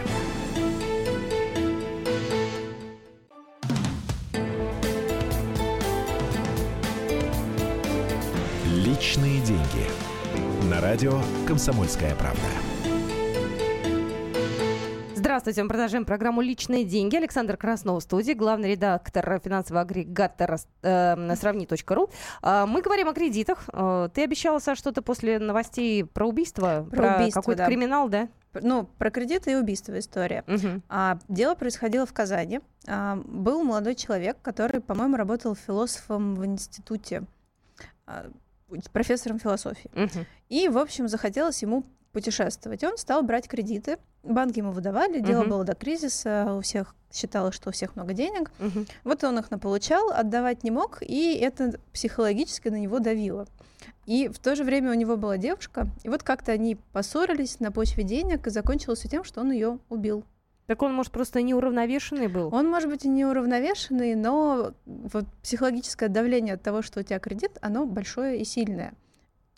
Личные 8.71 9.41
деньги. 9.41 10.69
На 10.69 10.79
радио 10.79 11.19
«Комсомольская 11.47 12.13
правда». 12.13 12.39
Здравствуйте, 15.15 15.63
мы 15.63 15.69
продолжаем 15.69 16.05
программу 16.05 16.41
«Личные 16.41 16.83
деньги». 16.83 17.15
Александр 17.15 17.57
Краснов 17.57 18.01
в 18.01 18.03
студии, 18.03 18.33
главный 18.33 18.73
редактор 18.73 19.41
финансового 19.43 19.81
агрегатора 19.81 20.59
э, 20.83 21.35
«Сравни.ру». 21.35 22.09
Э, 22.43 22.65
мы 22.67 22.83
говорим 22.83 23.09
о 23.09 23.13
кредитах. 23.13 23.67
Э, 23.73 24.09
ты 24.13 24.23
обещала, 24.23 24.59
Саша, 24.59 24.79
что-то 24.79 25.01
после 25.01 25.39
новостей 25.39 26.05
про 26.05 26.27
убийство? 26.27 26.85
Про, 26.91 26.97
про 26.97 27.15
убийство, 27.15 27.41
какой-то 27.41 27.63
да. 27.63 27.65
криминал, 27.65 28.07
да? 28.07 28.29
Ну, 28.53 28.85
про 28.97 29.11
кредиты 29.11 29.51
и 29.51 29.55
убийство 29.55 29.97
история. 29.99 30.43
Угу. 30.47 30.81
А, 30.89 31.19
дело 31.27 31.55
происходило 31.55 32.05
в 32.05 32.13
Казани. 32.13 32.61
А, 32.87 33.15
был 33.25 33.63
молодой 33.63 33.95
человек, 33.95 34.37
который, 34.41 34.81
по-моему, 34.81 35.17
работал 35.17 35.55
философом 35.55 36.35
в 36.35 36.45
институте, 36.45 37.23
а, 38.07 38.25
профессором 38.91 39.39
философии. 39.39 39.91
Угу. 39.93 40.25
И, 40.49 40.67
в 40.67 40.77
общем, 40.77 41.07
захотелось 41.07 41.61
ему 41.61 41.83
путешествовать. 42.11 42.83
И 42.83 42.87
он 42.87 42.97
стал 42.97 43.23
брать 43.23 43.47
кредиты. 43.47 43.97
Банки 44.23 44.59
ему 44.59 44.71
выдавали, 44.71 45.19
дело 45.19 45.43
uh-huh. 45.43 45.49
было 45.49 45.63
до 45.63 45.75
кризиса, 45.75 46.55
у 46.57 46.61
всех 46.61 46.95
считалось, 47.11 47.55
что 47.55 47.69
у 47.69 47.71
всех 47.71 47.95
много 47.95 48.13
денег. 48.13 48.51
Uh-huh. 48.59 48.89
Вот 49.03 49.23
он 49.23 49.39
их 49.39 49.49
наполучал, 49.49 50.11
отдавать 50.11 50.63
не 50.63 50.71
мог, 50.71 51.01
и 51.01 51.35
это 51.35 51.79
психологически 51.93 52.67
на 52.67 52.79
него 52.79 52.99
давило. 52.99 53.47
И 54.05 54.27
в 54.27 54.39
то 54.39 54.55
же 54.55 54.63
время 54.63 54.91
у 54.91 54.95
него 54.95 55.17
была 55.17 55.37
девушка, 55.37 55.87
и 56.03 56.09
вот 56.09 56.23
как-то 56.23 56.51
они 56.51 56.77
поссорились 56.93 57.59
на 57.59 57.71
почве 57.71 58.03
денег, 58.03 58.47
и 58.47 58.49
закончилось 58.49 58.99
все 58.99 59.07
тем, 59.09 59.23
что 59.23 59.41
он 59.41 59.51
ее 59.51 59.79
убил. 59.89 60.25
Так 60.69 60.83
он, 60.83 60.93
может, 60.93 61.11
просто 61.11 61.41
неуравновешенный 61.41 62.27
был? 62.27 62.53
Он, 62.53 62.69
может 62.69 62.89
быть, 62.89 63.03
и 63.03 63.09
неуравновешенный, 63.09 64.13
но 64.13 64.73
вот 64.85 65.25
психологическое 65.41 66.09
давление 66.09 66.53
от 66.55 66.61
того, 66.61 66.83
что 66.83 66.99
у 66.99 67.03
тебя 67.03 67.17
кредит, 67.17 67.57
оно 67.61 67.85
большое 67.87 68.39
и 68.39 68.45
сильное. 68.45 68.93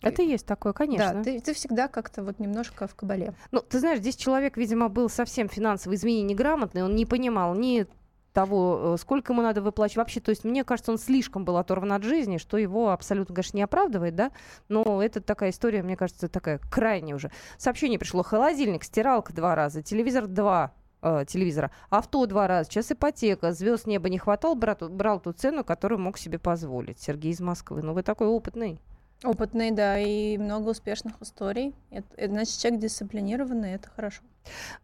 Это 0.02 0.22
есть 0.22 0.46
такое, 0.46 0.72
конечно. 0.72 1.14
Да, 1.14 1.22
ты, 1.22 1.40
ты 1.40 1.54
всегда 1.54 1.88
как-то 1.88 2.22
вот 2.22 2.38
немножко 2.38 2.86
в 2.86 2.94
кабале. 2.94 3.34
Ну, 3.50 3.60
ты 3.60 3.78
знаешь, 3.78 3.98
здесь 3.98 4.16
человек, 4.16 4.56
видимо, 4.56 4.88
был 4.88 5.08
совсем 5.08 5.48
финансово, 5.48 5.94
извини, 5.94 6.22
неграмотный, 6.22 6.82
он 6.82 6.94
не 6.94 7.06
понимал 7.06 7.54
ни 7.54 7.86
того, 8.32 8.94
э, 8.94 8.96
сколько 8.98 9.32
ему 9.32 9.42
надо 9.42 9.62
выплачивать. 9.62 9.98
Вообще, 9.98 10.20
то 10.20 10.30
есть, 10.30 10.44
мне 10.44 10.64
кажется, 10.64 10.92
он 10.92 10.98
слишком 10.98 11.44
был 11.44 11.56
оторван 11.56 11.92
от 11.92 12.02
жизни, 12.02 12.38
что 12.38 12.56
его 12.56 12.90
абсолютно, 12.90 13.34
конечно, 13.34 13.56
не 13.56 13.62
оправдывает, 13.62 14.14
да, 14.14 14.32
но 14.68 15.02
это 15.02 15.20
такая 15.20 15.50
история, 15.50 15.82
мне 15.82 15.96
кажется, 15.96 16.28
такая 16.28 16.58
крайняя 16.70 17.14
уже. 17.14 17.30
Сообщение 17.58 17.98
пришло. 17.98 18.22
Холодильник, 18.22 18.84
стиралка 18.84 19.32
два 19.32 19.54
раза, 19.54 19.82
телевизор 19.82 20.26
два, 20.26 20.72
э, 21.02 21.24
телевизора, 21.28 21.70
авто 21.90 22.26
два 22.26 22.46
раза, 22.46 22.70
сейчас 22.70 22.90
ипотека, 22.92 23.52
звезд 23.52 23.86
неба 23.86 24.08
не 24.08 24.18
хватал, 24.18 24.54
брат, 24.54 24.82
брал 24.90 25.20
ту 25.20 25.32
цену, 25.32 25.64
которую 25.64 25.98
мог 26.00 26.18
себе 26.18 26.38
позволить. 26.38 27.00
Сергей 27.00 27.32
из 27.32 27.40
Москвы. 27.40 27.82
Ну, 27.82 27.92
вы 27.92 28.02
такой 28.02 28.28
опытный. 28.28 28.80
Опытный, 29.24 29.70
да, 29.70 29.98
и 29.98 30.36
много 30.36 30.70
успешных 30.70 31.14
историй. 31.20 31.74
Это, 31.90 32.06
это 32.16 32.32
значит, 32.32 32.58
человек 32.58 32.80
дисциплинированный, 32.80 33.74
это 33.74 33.88
хорошо. 33.88 34.22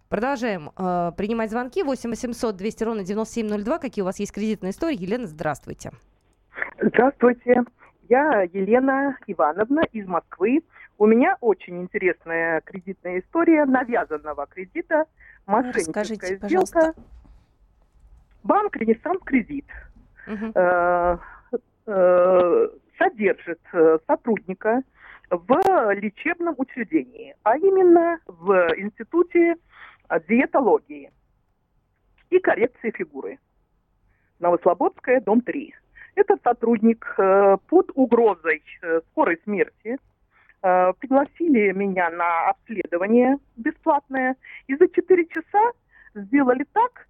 Продолжаем 0.09 0.71
э, 0.77 1.13
принимать 1.17 1.51
звонки. 1.51 1.83
8 1.83 2.11
800 2.11 2.57
200 2.57 2.85
ровно 2.85 3.05
9702. 3.05 3.79
Какие 3.79 4.03
у 4.03 4.07
вас 4.07 4.21
есть 4.21 4.33
кредитные 4.33 4.71
истории? 4.71 4.97
Елена, 5.01 5.27
здравствуйте. 5.27 5.91
Здравствуйте. 6.81 7.65
Я 8.09 8.43
Елена 8.43 9.17
Ивановна 9.27 9.83
из 9.93 10.07
Москвы. 10.07 10.63
У 10.99 11.07
меня 11.07 11.37
очень 11.41 11.83
интересная 11.83 12.61
кредитная 12.63 13.21
история 13.21 13.65
навязанного 13.65 14.47
кредита. 14.47 15.05
Мошенническая 15.47 16.03
Расскажите, 16.03 16.27
сделка. 16.27 16.41
пожалуйста. 16.41 16.95
Банк 18.45 18.77
Ренессанс 18.77 19.21
Кредит. 19.25 19.67
Мгм. 20.27 20.53
Э, 20.55 21.19
э, 21.87 22.69
содержит 22.99 23.61
э, 23.73 23.99
сотрудника 24.07 24.83
в 25.31 25.93
лечебном 25.95 26.55
учреждении, 26.59 27.35
а 27.43 27.57
именно 27.57 28.19
в 28.27 28.53
Институте 28.77 29.57
э, 30.09 30.21
диетологии 30.29 31.11
и 32.31 32.39
коррекции 32.39 32.91
фигуры. 32.91 33.39
Новослободская, 34.39 35.21
дом 35.21 35.41
3. 35.41 35.75
Этот 36.17 36.43
сотрудник 36.43 37.15
э, 37.19 37.57
под 37.69 37.91
угрозой 37.95 38.63
скорой 39.11 39.41
смерти 39.45 39.99
пригласили 40.61 41.71
меня 41.71 42.11
на 42.11 42.49
обследование 42.49 43.37
бесплатное, 43.57 44.35
и 44.67 44.75
за 44.75 44.89
4 44.89 45.27
часа 45.27 45.71
сделали 46.17 46.67
так, 46.73 47.07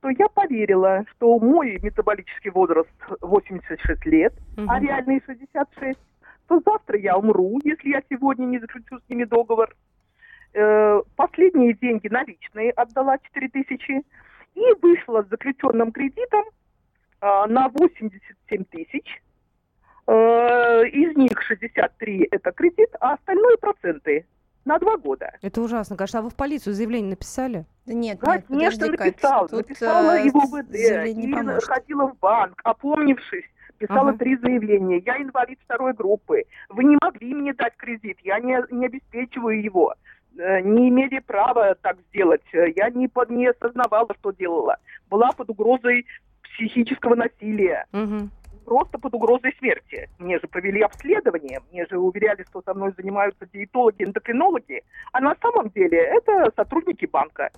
что 0.00 0.08
я 0.10 0.28
поверила, 0.28 1.04
что 1.12 1.38
мой 1.38 1.78
метаболический 1.82 2.50
возраст 2.50 2.88
86 3.20 4.06
лет, 4.06 4.32
Мгм. 4.56 4.70
а 4.70 4.80
реальный 4.80 5.22
66, 5.26 5.98
то 6.48 6.60
завтра 6.64 6.98
я 6.98 7.16
умру, 7.16 7.60
если 7.62 7.90
я 7.90 8.02
сегодня 8.08 8.46
не 8.46 8.58
заключу 8.58 8.98
с 8.98 9.08
ними 9.10 9.24
договор. 9.24 9.74
Э, 10.52 11.00
последние 11.16 11.74
деньги 11.74 12.08
наличные 12.08 12.70
отдала 12.72 13.18
4 13.18 13.48
тысячи 13.50 14.02
и 14.54 14.62
вышла 14.82 15.22
с 15.22 15.28
заключенным 15.28 15.92
кредитом 15.92 16.44
э, 17.20 17.46
на 17.46 17.68
87 17.68 18.64
тысяч. 18.64 19.22
Э, 20.06 20.82
из 20.88 21.14
них 21.16 21.40
63 21.42 22.28
это 22.30 22.50
кредит, 22.52 22.88
а 23.00 23.12
остальное 23.12 23.56
проценты 23.58 24.24
на 24.64 24.78
два 24.78 24.96
года. 24.96 25.32
Это 25.42 25.60
ужасно, 25.60 25.96
конечно. 25.96 26.18
А 26.20 26.22
вы 26.22 26.30
в 26.30 26.34
полицию 26.36 26.74
заявление 26.74 27.10
написали? 27.10 27.64
Да 27.86 27.94
нет, 27.94 28.22
нет, 28.22 28.44
Конечно, 28.46 28.86
подожди, 28.86 28.96
Кать, 28.96 29.06
написала. 29.06 29.48
тут, 29.48 29.58
написала 29.68 30.18
э, 30.18 30.26
и 30.26 30.30
в 30.30 30.36
УВД, 30.36 30.68
заявление 30.70 31.14
не 31.26 31.56
и 31.56 31.60
ходила 31.60 32.06
в 32.08 32.18
банк, 32.18 32.60
опомнившись, 32.64 33.44
писала 33.78 34.10
Ага. 34.10 34.18
три 34.18 34.36
заявления. 34.36 34.98
Я 35.04 35.16
инвалид 35.18 35.58
второй 35.64 35.92
группы. 35.94 36.44
Вы 36.68 36.84
не 36.84 36.98
могли 37.00 37.34
мне 37.34 37.54
дать 37.54 37.76
кредит, 37.76 38.18
я 38.22 38.38
не, 38.38 38.58
не 38.70 38.86
обеспечиваю 38.86 39.62
его. 39.62 39.94
Э, 40.38 40.60
Не 40.60 40.88
имели 40.90 41.18
права 41.18 41.74
так 41.82 41.96
сделать. 42.10 42.42
Э, 42.52 42.66
Я 42.76 42.90
не, 42.90 43.08
под, 43.08 43.30
не 43.30 43.48
осознавала, 43.48 44.08
что 44.20 44.30
делала. 44.30 44.76
Была 45.10 45.32
под 45.32 45.50
угрозой 45.50 46.06
психического 46.42 47.14
насилия 47.14 47.86
Мгм. 47.92 48.30
Просто 48.70 48.98
под 48.98 49.12
угрозой 49.14 49.52
смерти. 49.58 50.08
Мне 50.20 50.38
же 50.38 50.46
провели 50.46 50.80
обследование, 50.80 51.58
мне 51.72 51.86
же 51.86 51.98
уверяли, 51.98 52.44
что 52.48 52.62
со 52.64 52.72
мной 52.72 52.92
занимаются 52.96 53.44
диетологи, 53.52 54.04
эндокринологи, 54.04 54.84
а 55.10 55.20
на 55.20 55.34
самом 55.42 55.70
деле 55.70 55.98
это 55.98 56.52
сотрудники 56.54 57.06
банка. 57.06 57.50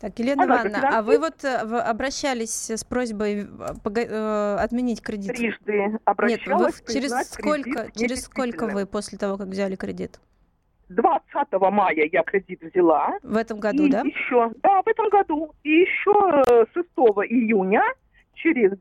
Так, 0.00 0.18
Елена 0.18 0.44
Она 0.44 0.54
Ивановна, 0.54 0.98
а 0.98 1.02
вы 1.02 1.18
вот 1.18 1.44
э, 1.44 1.54
обращались 1.90 2.70
с 2.70 2.82
просьбой 2.82 3.42
э, 3.42 3.46
э, 3.94 4.56
отменить 4.58 5.02
кредит? 5.02 5.36
Трижды 5.36 5.72
Нет, 5.72 5.92
вы 5.92 6.00
обращалась. 6.06 6.82
через 6.88 7.10
сколько, 7.30 7.90
через 7.94 8.24
сколько 8.24 8.68
вы 8.68 8.86
после 8.86 9.18
того, 9.18 9.36
как 9.36 9.48
взяли 9.48 9.76
кредит? 9.76 10.18
20 10.88 11.24
мая 11.70 12.08
я 12.10 12.22
кредит 12.22 12.62
взяла. 12.62 13.18
В 13.22 13.36
этом 13.36 13.60
году, 13.60 13.84
и 13.84 13.90
да? 13.90 14.00
еще, 14.00 14.50
да, 14.62 14.80
в 14.80 14.88
этом 14.88 15.10
году. 15.10 15.52
И 15.62 15.80
еще 15.80 16.42
э, 16.48 16.64
6 16.72 16.88
июня, 17.28 17.82
через 18.32 18.72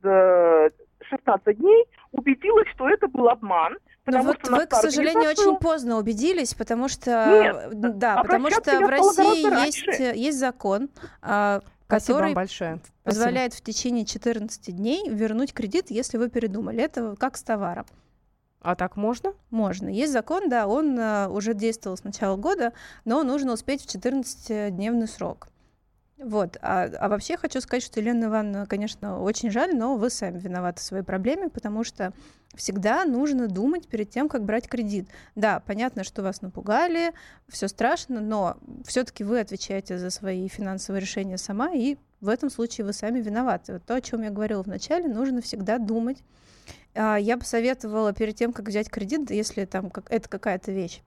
16 1.10 1.58
дней, 1.58 1.86
убедилась, 2.12 2.68
что 2.76 2.90
это 2.90 3.08
был 3.08 3.30
обман. 3.30 3.74
Ну 3.74 3.80
потому 4.06 4.24
вот 4.26 4.50
вы, 4.50 4.66
к 4.66 4.74
сожалению, 4.76 5.30
организацию- 5.30 5.52
очень 5.52 5.60
поздно 5.60 5.98
убедились, 5.98 6.54
потому 6.54 6.88
что 6.88 7.70
Нет, 7.74 7.98
да, 8.00 8.22
потому 8.22 8.50
что 8.50 8.80
в 8.80 8.90
России 8.90 9.66
есть, 9.66 10.00
э, 10.00 10.14
есть 10.16 10.40
закон, 10.40 10.90
а, 11.22 11.62
Спасибо 11.88 12.18
который 12.20 12.34
большое. 12.34 12.76
Спасибо. 12.78 13.04
позволяет 13.04 13.54
в 13.54 13.62
течение 13.62 14.06
14 14.06 14.72
дней 14.72 15.10
вернуть 15.10 15.54
кредит, 15.54 15.88
если 15.90 16.18
вы 16.18 16.30
передумали. 16.30 16.82
Это 16.82 17.16
как 17.20 17.36
с 17.36 17.44
товаром. 17.44 17.86
А 18.62 18.76
так 18.76 18.98
можно? 18.98 19.34
Можно. 19.50 19.88
Есть 19.90 20.12
закон, 20.14 20.50
да, 20.50 20.68
он 20.68 20.98
э, 20.98 21.28
уже 21.28 21.54
действовал 21.54 21.96
с 21.98 22.04
начала 22.04 22.36
года, 22.38 22.74
но 23.06 23.24
нужно 23.24 23.54
успеть 23.54 23.82
в 23.82 23.88
14-дневный 23.94 25.08
срок. 25.08 25.50
Вот. 26.18 26.58
А, 26.62 26.90
а 27.00 27.10
вообще 27.10 27.38
хочу 27.38 27.62
сказать, 27.62 27.84
что 27.84 28.00
Елена 28.00 28.26
Ивановна, 28.26 28.66
конечно, 28.66 29.22
очень 29.22 29.52
жаль, 29.52 29.76
но 29.76 29.98
вы 29.98 30.10
сами 30.10 30.40
виноваты 30.40 30.80
в 30.80 30.84
своей 30.84 31.04
проблеме, 31.04 31.50
потому 31.50 31.84
что 31.84 32.12
всегда 32.56 33.06
нужно 33.06 33.48
думать 33.48 33.88
перед 33.88 34.10
тем, 34.10 34.28
как 34.28 34.44
брать 34.44 34.68
кредит. 34.68 35.08
Да, 35.36 35.60
понятно, 35.60 36.04
что 36.04 36.24
вас 36.24 36.42
напугали, 36.42 37.14
все 37.48 37.68
страшно, 37.68 38.20
но 38.20 38.58
все-таки 38.86 39.24
вы 39.24 39.40
отвечаете 39.40 40.00
за 40.00 40.10
свои 40.10 40.48
финансовые 40.48 41.02
решения 41.02 41.38
сама, 41.38 41.72
и 41.74 41.98
в 42.20 42.30
этом 42.30 42.50
случае 42.50 42.86
вы 42.86 42.94
сами 42.94 43.22
виноваты. 43.22 43.74
Вот 43.74 43.86
то, 43.86 43.94
о 43.94 44.02
чем 44.02 44.24
я 44.24 44.32
говорила 44.32 44.64
в 44.64 44.68
начале, 44.68 45.08
нужно 45.08 45.42
всегда 45.42 45.78
думать. 45.78 46.24
А, 46.96 47.18
Я 47.18 47.38
бы 47.38 47.46
советовала 47.46 48.12
перед 48.12 48.36
тем, 48.36 48.54
как 48.54 48.68
взять 48.68 48.90
кредит, 48.90 49.30
если 49.30 49.66
там 49.66 49.92
как, 49.92 50.12
это 50.12 50.28
какая-то 50.28 50.72
вещь, 50.72 51.04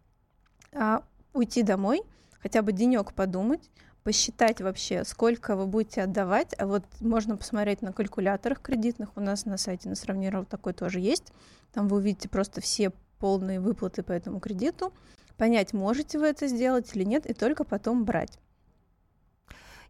а, 0.72 1.02
уйти 1.32 1.64
домой, 1.64 2.02
хотя 2.40 2.62
бы 2.62 2.72
денек 2.72 3.12
подумать, 3.12 3.70
посчитать 4.02 4.60
вообще, 4.60 5.04
сколько 5.04 5.56
вы 5.56 5.66
будете 5.66 6.02
отдавать. 6.02 6.54
А 6.58 6.66
вот 6.66 6.84
можно 7.00 7.36
посмотреть 7.36 7.82
на 7.82 7.92
калькуляторах 7.92 8.60
кредитных. 8.60 9.10
У 9.16 9.20
нас 9.20 9.44
на 9.44 9.56
сайте 9.56 9.88
на 9.88 9.94
сравниров 9.94 10.46
такой 10.46 10.72
тоже 10.72 11.00
есть. 11.00 11.32
Там 11.72 11.88
вы 11.88 11.98
увидите 11.98 12.28
просто 12.28 12.60
все 12.60 12.92
полные 13.20 13.60
выплаты 13.60 14.02
по 14.02 14.12
этому 14.12 14.40
кредиту, 14.40 14.92
понять, 15.36 15.72
можете 15.72 16.18
вы 16.18 16.26
это 16.26 16.48
сделать 16.48 16.90
или 16.96 17.04
нет, 17.04 17.26
и 17.26 17.34
только 17.34 17.64
потом 17.64 18.04
брать. 18.04 18.38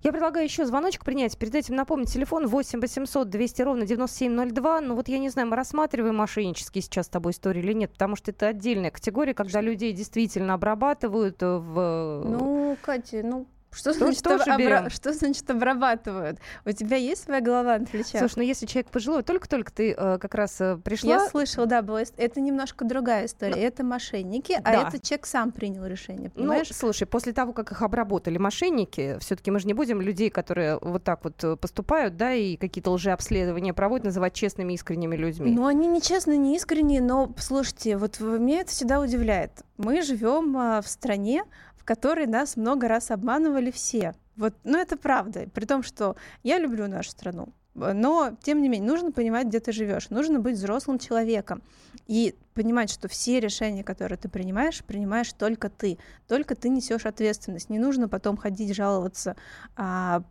Я 0.03 0.13
предлагаю 0.13 0.47
еще 0.47 0.65
звоночек 0.65 1.05
принять. 1.05 1.37
Перед 1.37 1.55
этим 1.55 1.77
напомнить 1.77 2.11
телефон 2.11 2.47
8 2.47 2.81
800 2.81 3.29
200 3.29 3.63
ровно 3.63 3.87
9702. 3.87 4.81
Ну 4.81 4.95
вот 4.95 5.09
я 5.09 5.19
не 5.19 5.29
знаю, 5.29 5.49
мы 5.49 5.57
рассматриваем 5.57 6.17
мошеннические 6.17 6.81
сейчас 6.81 7.07
с 7.07 7.11
тобой 7.11 7.33
истории 7.33 7.61
или 7.61 7.75
нет, 7.75 7.93
потому 7.93 8.17
что 8.17 8.31
это 8.31 8.49
отдельная 8.49 8.91
категория, 8.91 9.35
когда 9.35 9.61
людей 9.61 9.93
действительно 9.93 10.55
обрабатывают 10.55 11.43
в... 11.43 12.23
Ну, 12.25 12.79
Катя, 12.81 13.21
ну 13.23 13.47
что, 13.73 13.93
что, 13.93 14.05
значит, 14.07 14.23
тоже 14.23 14.51
обра... 14.51 14.91
что 14.91 15.13
значит 15.13 15.49
обрабатывают? 15.49 16.39
У 16.65 16.73
тебя 16.73 16.97
есть 16.97 17.25
своя 17.25 17.41
голова 17.41 17.79
на 17.79 17.87
плечах? 17.87 18.19
Слушай, 18.19 18.35
ну 18.37 18.43
если 18.43 18.67
человек 18.67 18.91
пожилой, 18.91 19.23
только-только 19.23 19.73
ты 19.73 19.95
э, 19.97 20.19
как 20.19 20.35
раз 20.35 20.61
э, 20.61 20.77
пришла... 20.77 21.11
Я 21.11 21.29
слышала, 21.29 21.67
да, 21.67 21.81
было... 21.83 22.03
это 22.17 22.41
немножко 22.41 22.85
другая 22.85 23.27
история. 23.27 23.55
Ну, 23.55 23.63
это 23.63 23.85
мошенники, 23.85 24.53
а 24.53 24.63
да. 24.63 24.81
а 24.81 24.89
это 24.89 24.99
человек 24.99 25.27
сам 25.27 25.53
принял 25.53 25.87
решение, 25.87 26.31
ну, 26.35 26.43
понимаешь? 26.43 26.69
Ну, 26.71 26.75
слушай, 26.77 27.07
после 27.07 27.33
того, 27.33 27.53
как 27.53 27.71
их 27.71 27.83
обработали 27.83 28.39
мошенники, 28.39 29.19
все 29.21 29.37
таки 29.37 29.51
мы 29.51 29.61
же 29.61 29.67
не 29.67 29.75
будем 29.75 30.01
людей, 30.01 30.31
которые 30.31 30.79
вот 30.81 31.05
так 31.05 31.23
вот 31.25 31.43
э, 31.45 31.57
поступают, 31.57 32.17
да, 32.17 32.33
и 32.33 32.57
какие-то 32.57 32.91
лжеобследования 32.91 33.73
проводят, 33.73 34.05
называть 34.05 34.35
честными, 34.35 34.73
искренними 34.73 35.17
людьми. 35.17 35.53
Ну, 35.53 35.67
они 35.67 35.87
не 35.87 36.03
честные, 36.03 36.39
не 36.39 36.57
искренние, 36.57 37.01
но, 37.01 37.33
слушайте, 37.39 37.97
вот 37.97 38.19
меня 38.21 38.61
это 38.61 38.71
всегда 38.71 39.01
удивляет. 39.01 39.53
Мы 39.77 40.03
живем 40.03 40.57
а, 40.57 40.83
в 40.83 40.89
стране, 40.89 41.45
которой 41.91 42.29
нас 42.29 42.57
много 42.57 42.87
раз 42.87 43.11
обманывали 43.11 43.73
все. 43.73 44.15
Вот, 44.37 44.55
ну 44.63 44.79
это 44.79 44.97
правда. 44.97 45.49
При 45.53 45.65
том, 45.65 45.83
что 45.83 46.15
я 46.45 46.57
люблю 46.57 46.87
нашу 46.87 47.11
страну. 47.11 47.49
Но, 47.75 48.37
тем 48.45 48.63
не 48.63 48.69
менее, 48.69 48.89
нужно 48.89 49.11
понимать, 49.11 49.49
где 49.49 49.59
ты 49.59 49.73
живешь. 49.73 50.09
Нужно 50.09 50.39
быть 50.39 50.55
взрослым 50.55 51.01
человеком. 51.01 51.63
И 52.07 52.37
понимать, 52.55 52.91
что 52.91 53.09
все 53.09 53.41
решения, 53.41 53.85
которые 53.85 54.19
ты 54.19 54.29
принимаешь, 54.29 54.83
принимаешь 54.85 55.33
только 55.33 55.69
ты. 55.69 55.99
Только 56.29 56.55
ты 56.55 56.69
несешь 56.69 57.07
ответственность. 57.07 57.71
Не 57.71 57.79
нужно 57.79 58.09
потом 58.09 58.37
ходить 58.37 58.75
жаловаться 58.75 59.37
а, 59.77 60.23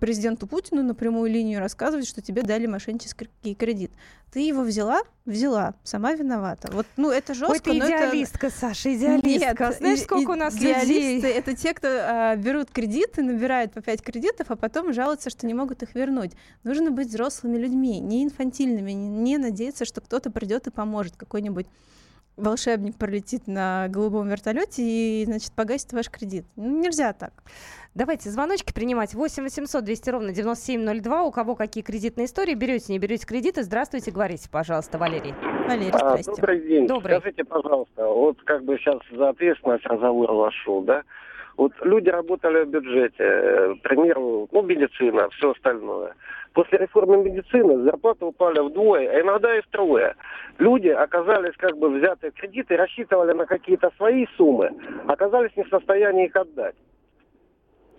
президенту 0.00 0.46
Путину 0.46 0.82
на 0.82 0.94
прямую 0.94 1.30
линию 1.30 1.60
рассказывать, 1.60 2.06
что 2.06 2.22
тебе 2.22 2.42
дали 2.42 2.66
мошеннический 2.66 3.54
кредит. 3.54 3.92
Ты 4.30 4.40
его 4.40 4.62
взяла, 4.62 5.00
взяла, 5.24 5.74
сама 5.84 6.12
виновата. 6.12 6.70
Вот, 6.70 6.86
ну, 6.98 7.10
это 7.10 7.32
жестко. 7.32 7.52
Ой, 7.52 7.60
ты 7.60 7.78
идеалистка, 7.78 8.48
это... 8.48 8.56
Саша, 8.56 8.94
идеалистка. 8.94 9.64
Нет, 9.64 9.76
Знаешь, 9.78 10.02
сколько 10.02 10.32
и, 10.32 10.34
у 10.34 10.38
нас 10.38 10.54
людей? 10.54 11.22
это 11.22 11.56
те, 11.56 11.72
кто 11.72 11.88
а, 11.88 12.36
берут 12.36 12.70
кредиты, 12.70 13.22
набирают 13.22 13.72
по 13.72 13.80
5 13.80 14.02
кредитов, 14.02 14.50
а 14.50 14.56
потом 14.56 14.92
жалуются, 14.92 15.30
что 15.30 15.46
не 15.46 15.54
могут 15.54 15.82
их 15.82 15.94
вернуть. 15.94 16.32
Нужно 16.62 16.90
быть 16.90 17.08
взрослыми 17.08 17.56
людьми, 17.56 18.00
не 18.00 18.22
инфантильными, 18.22 18.92
не, 18.92 19.08
не 19.08 19.38
надеяться, 19.38 19.86
что 19.86 20.02
кто-то 20.02 20.30
придет 20.30 20.66
и 20.66 20.70
поможет, 20.70 21.16
какой-нибудь 21.16 21.57
волшебник 22.38 22.96
пролетит 22.96 23.46
на 23.46 23.88
голубом 23.88 24.28
вертолете 24.28 24.82
и, 24.82 25.24
значит, 25.26 25.52
погасит 25.54 25.92
ваш 25.92 26.08
кредит. 26.10 26.44
Ну, 26.56 26.80
нельзя 26.80 27.12
так. 27.12 27.32
Давайте 27.94 28.30
звоночки 28.30 28.72
принимать. 28.72 29.14
8 29.14 29.42
800 29.42 29.84
200 29.84 30.10
ровно 30.10 30.32
9702. 30.32 31.22
У 31.24 31.32
кого 31.32 31.56
какие 31.56 31.82
кредитные 31.82 32.26
истории? 32.26 32.54
Берете, 32.54 32.92
не 32.92 32.98
берете 32.98 33.26
кредиты? 33.26 33.62
Здравствуйте, 33.64 34.12
говорите, 34.12 34.48
пожалуйста, 34.50 34.98
Валерий. 34.98 35.34
Валерий, 35.66 35.90
а, 35.92 35.98
здрасте. 35.98 36.30
А, 36.30 36.34
добрый 36.36 36.60
день. 36.60 36.86
Добрый. 36.86 37.18
Скажите, 37.18 37.44
пожалуйста, 37.44 38.06
вот 38.06 38.40
как 38.44 38.64
бы 38.64 38.78
сейчас 38.78 38.98
за 39.10 39.30
ответственность 39.30 39.84
разговор 39.86 40.30
вошел, 40.32 40.82
да? 40.82 41.02
Вот 41.56 41.72
люди 41.82 42.08
работали 42.08 42.62
в 42.62 42.68
бюджете, 42.68 43.24
э, 43.24 43.74
к 43.74 43.82
примеру, 43.82 44.48
ну, 44.52 44.62
медицина, 44.62 45.28
все 45.30 45.50
остальное. 45.50 46.14
После 46.58 46.78
реформы 46.78 47.18
медицины 47.18 47.84
зарплаты 47.84 48.24
упали 48.24 48.58
вдвое, 48.58 49.08
а 49.08 49.20
иногда 49.20 49.56
и 49.56 49.60
втрое. 49.60 50.16
Люди 50.58 50.88
оказались 50.88 51.54
как 51.56 51.78
бы 51.78 51.88
взяты 51.88 52.32
кредиты, 52.32 52.76
рассчитывали 52.76 53.32
на 53.32 53.46
какие-то 53.46 53.92
свои 53.96 54.26
суммы, 54.36 54.72
оказались 55.06 55.56
не 55.56 55.62
в 55.62 55.68
состоянии 55.68 56.26
их 56.26 56.34
отдать. 56.34 56.74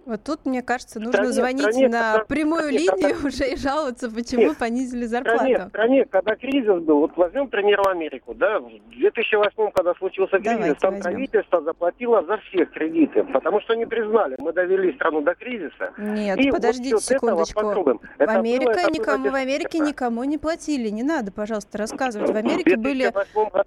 Вот 0.06 0.24
тут, 0.24 0.46
мне 0.46 0.62
кажется, 0.62 1.00
нужно 1.00 1.14
стране, 1.14 1.32
звонить 1.32 1.62
стране, 1.62 1.88
на 1.88 2.14
когда, 2.14 2.26
прямую 2.26 2.62
стране, 2.62 2.80
линию 2.80 3.16
когда... 3.16 3.28
уже 3.28 3.54
и 3.54 3.56
жаловаться, 3.56 4.10
почему 4.10 4.42
нет, 4.42 4.58
понизили 4.58 5.06
зарплату. 5.06 5.40
Стране, 5.40 5.70
стране, 5.70 6.06
когда 6.06 6.36
кризис 6.36 6.82
был, 6.82 7.00
вот 7.00 7.12
возьмем 7.16 7.48
пример 7.48 7.88
Америку, 7.88 8.34
да, 8.34 8.60
в 8.60 8.70
2008, 8.98 9.72
когда 9.72 9.94
случился 9.96 10.38
кризис, 10.38 10.56
Давайте 10.56 10.80
там 10.80 10.94
возьмем. 10.94 11.04
правительство 11.04 11.62
заплатило 11.62 12.24
за 12.26 12.38
всех 12.38 12.72
кредиты, 12.72 13.24
потому 13.26 13.62
что 13.62 13.76
не 13.76 13.86
признали, 13.86 14.36
мы 14.40 14.54
довели 14.54 14.94
страну 14.94 15.22
до 15.22 15.36
кризиса. 15.36 15.94
Нет, 15.98 16.40
и 16.40 16.50
подождите 16.50 16.96
вот 16.96 17.04
секундочку. 17.04 17.62
В, 17.62 18.00
Америка 18.18 18.90
никому, 18.92 19.30
в 19.30 19.36
Америке 19.36 19.80
никому 19.80 20.24
не 20.24 20.38
платили, 20.38 20.90
не 20.90 21.04
надо, 21.04 21.32
пожалуйста, 21.32 21.78
рассказывать. 21.78 22.30
В 22.30 22.36
Америке 22.36 22.78
были 22.78 23.12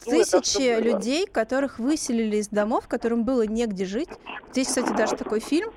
тысячи 0.04 0.80
людей, 0.80 1.26
которых 1.26 1.78
выселили 1.78 2.36
из 2.36 2.48
домов, 2.48 2.88
которым 2.88 3.24
было 3.24 3.46
негде 3.46 3.84
жить. 3.84 4.08
Здесь, 4.50 4.68
кстати, 4.68 4.92
даже 4.96 5.16
такой 5.16 5.40
фильм 5.40 5.70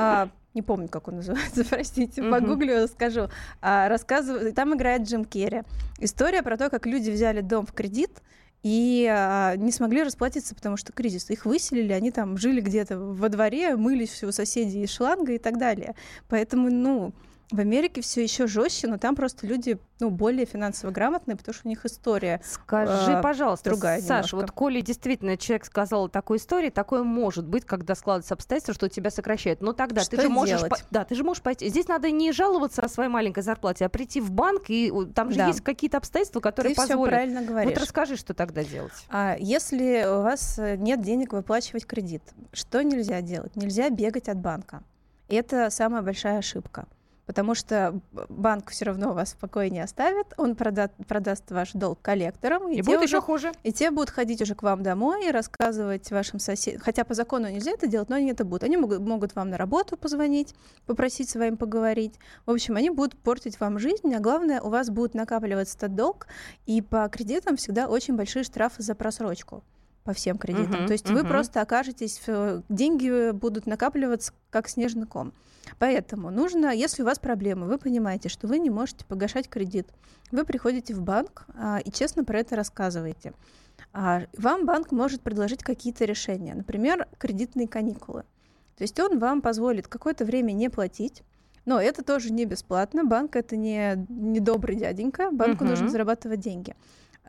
а, 0.00 0.28
не 0.54 0.62
помню, 0.62 0.88
как 0.88 1.08
он 1.08 1.16
называется, 1.16 1.64
простите, 1.68 2.20
mm-hmm. 2.20 2.30
погуглю, 2.30 2.88
скажу. 2.88 3.28
А, 3.60 3.88
рассказываю, 3.88 4.52
там 4.52 4.74
играет 4.74 5.02
Джим 5.02 5.24
Керри. 5.24 5.62
История 5.98 6.42
про 6.42 6.56
то, 6.56 6.70
как 6.70 6.86
люди 6.86 7.10
взяли 7.10 7.40
дом 7.40 7.66
в 7.66 7.72
кредит 7.72 8.10
и 8.62 9.08
а, 9.10 9.56
не 9.56 9.72
смогли 9.72 10.02
расплатиться, 10.02 10.54
потому 10.54 10.76
что 10.76 10.92
кризис. 10.92 11.30
Их 11.30 11.46
выселили, 11.46 11.92
они 11.92 12.10
там 12.10 12.36
жили 12.36 12.60
где-то 12.60 12.98
во 12.98 13.28
дворе, 13.28 13.76
мылись 13.76 14.22
у 14.24 14.32
соседей 14.32 14.82
из 14.82 14.90
шланга 14.90 15.32
и 15.32 15.38
так 15.38 15.58
далее. 15.58 15.94
Поэтому, 16.28 16.70
ну, 16.70 17.12
в 17.52 17.58
Америке 17.58 18.00
все 18.00 18.22
еще 18.22 18.46
жестче, 18.46 18.86
но 18.88 18.98
там 18.98 19.16
просто 19.16 19.46
люди 19.46 19.78
ну, 19.98 20.10
более 20.10 20.46
финансово 20.46 20.90
грамотные, 20.90 21.36
потому 21.36 21.54
что 21.54 21.66
у 21.66 21.68
них 21.68 21.84
история. 21.84 22.40
Скажи, 22.44 23.12
э, 23.12 23.22
пожалуйста, 23.22 23.70
другая 23.70 24.00
Саша, 24.00 24.36
вот 24.36 24.50
коли 24.50 24.80
действительно 24.80 25.36
человек 25.36 25.64
сказал 25.64 26.08
такой 26.08 26.38
истории, 26.38 26.70
такое 26.70 27.02
может 27.02 27.46
быть, 27.46 27.64
когда 27.64 27.94
складывается 27.94 28.34
обстоятельства, 28.34 28.74
что 28.74 28.88
тебя 28.88 29.10
сокращают. 29.10 29.60
Но 29.60 29.72
тогда 29.72 30.02
что 30.02 30.16
ты 30.16 30.22
же 30.22 30.28
можешь, 30.28 30.60
по- 30.62 30.78
да, 30.90 31.04
ты 31.04 31.14
же 31.14 31.24
можешь 31.24 31.42
пойти. 31.42 31.68
Здесь 31.68 31.88
надо 31.88 32.10
не 32.10 32.32
жаловаться 32.32 32.82
о 32.82 32.88
своей 32.88 33.10
маленькой 33.10 33.42
зарплате, 33.42 33.84
а 33.84 33.88
прийти 33.88 34.20
в 34.20 34.30
банк 34.30 34.64
и 34.68 34.92
там 35.14 35.30
же 35.30 35.38
да. 35.38 35.48
есть 35.48 35.62
какие-то 35.62 35.98
обстоятельства, 35.98 36.40
которые 36.40 36.74
ты 36.74 36.80
позволят. 36.80 37.02
Все 37.02 37.10
правильно 37.10 37.42
говоришь. 37.42 37.70
Вот 37.70 37.80
расскажи, 37.80 38.16
что 38.16 38.34
тогда 38.34 38.64
делать. 38.64 38.92
А 39.08 39.36
если 39.38 40.04
у 40.06 40.22
вас 40.22 40.58
нет 40.58 41.02
денег 41.02 41.32
выплачивать 41.32 41.86
кредит, 41.86 42.22
что 42.52 42.82
нельзя 42.82 43.20
делать? 43.20 43.56
Нельзя 43.56 43.90
бегать 43.90 44.28
от 44.28 44.38
банка. 44.38 44.82
Это 45.28 45.70
самая 45.70 46.02
большая 46.02 46.38
ошибка 46.38 46.86
потому 47.30 47.54
что 47.54 47.94
банк 48.28 48.70
все 48.70 48.86
равно 48.86 49.12
вас 49.12 49.34
в 49.34 49.36
покое 49.36 49.70
не 49.70 49.78
оставит, 49.78 50.26
он 50.36 50.56
прода- 50.56 50.90
продаст 51.06 51.48
ваш 51.52 51.70
долг 51.74 52.02
коллекторам. 52.02 52.68
И, 52.68 52.78
и 52.78 52.82
будет 52.82 52.96
уже, 52.96 53.04
еще 53.04 53.20
хуже. 53.20 53.52
И 53.62 53.72
те 53.72 53.92
будут 53.92 54.10
ходить 54.10 54.42
уже 54.42 54.56
к 54.56 54.64
вам 54.64 54.82
домой 54.82 55.28
и 55.28 55.30
рассказывать 55.30 56.10
вашим 56.10 56.40
соседям. 56.40 56.80
Хотя 56.80 57.04
по 57.04 57.14
закону 57.14 57.48
нельзя 57.48 57.70
это 57.70 57.86
делать, 57.86 58.08
но 58.08 58.16
они 58.16 58.32
это 58.32 58.44
будут. 58.44 58.64
Они 58.64 58.76
могут, 58.76 58.98
могут 58.98 59.36
вам 59.36 59.50
на 59.50 59.58
работу 59.58 59.96
позвонить, 59.96 60.56
попросить 60.86 61.30
с 61.30 61.36
вами 61.36 61.54
поговорить. 61.54 62.18
В 62.46 62.50
общем, 62.50 62.74
они 62.74 62.90
будут 62.90 63.16
портить 63.16 63.60
вам 63.60 63.78
жизнь, 63.78 64.12
а 64.12 64.18
главное, 64.18 64.60
у 64.60 64.68
вас 64.68 64.90
будет 64.90 65.14
накапливаться 65.14 65.76
этот 65.76 65.94
долг, 65.94 66.26
и 66.66 66.82
по 66.82 67.08
кредитам 67.08 67.56
всегда 67.56 67.86
очень 67.86 68.16
большие 68.16 68.42
штрафы 68.42 68.82
за 68.82 68.96
просрочку 68.96 69.62
по 70.04 70.12
всем 70.12 70.38
кредитам. 70.38 70.82
Uh-huh, 70.82 70.86
То 70.86 70.92
есть 70.92 71.06
uh-huh. 71.06 71.22
вы 71.22 71.24
просто 71.24 71.60
окажетесь, 71.60 72.20
деньги 72.68 73.32
будут 73.32 73.66
накапливаться 73.66 74.32
как 74.50 74.68
снежный 74.68 75.06
ком. 75.06 75.32
Поэтому 75.78 76.30
нужно, 76.30 76.74
если 76.74 77.02
у 77.02 77.06
вас 77.06 77.18
проблемы, 77.18 77.66
вы 77.66 77.78
понимаете, 77.78 78.28
что 78.28 78.46
вы 78.46 78.58
не 78.58 78.70
можете 78.70 79.04
погашать 79.04 79.48
кредит, 79.48 79.88
вы 80.32 80.44
приходите 80.44 80.94
в 80.94 81.02
банк 81.02 81.46
а, 81.54 81.78
и 81.84 81.90
честно 81.90 82.24
про 82.24 82.40
это 82.40 82.56
рассказываете. 82.56 83.34
А, 83.92 84.22
вам 84.36 84.66
банк 84.66 84.92
может 84.92 85.20
предложить 85.20 85.62
какие-то 85.62 86.04
решения, 86.04 86.54
например, 86.54 87.08
кредитные 87.18 87.68
каникулы. 87.68 88.24
То 88.76 88.82
есть 88.82 88.98
он 88.98 89.18
вам 89.18 89.42
позволит 89.42 89.88
какое-то 89.88 90.24
время 90.24 90.52
не 90.52 90.70
платить, 90.70 91.22
но 91.66 91.80
это 91.80 92.02
тоже 92.02 92.32
не 92.32 92.46
бесплатно. 92.46 93.04
Банк 93.04 93.36
это 93.36 93.56
не, 93.56 94.06
не 94.08 94.40
добрый 94.40 94.76
дяденька, 94.76 95.30
банку 95.30 95.64
uh-huh. 95.64 95.70
нужно 95.70 95.88
зарабатывать 95.88 96.40
деньги. 96.40 96.74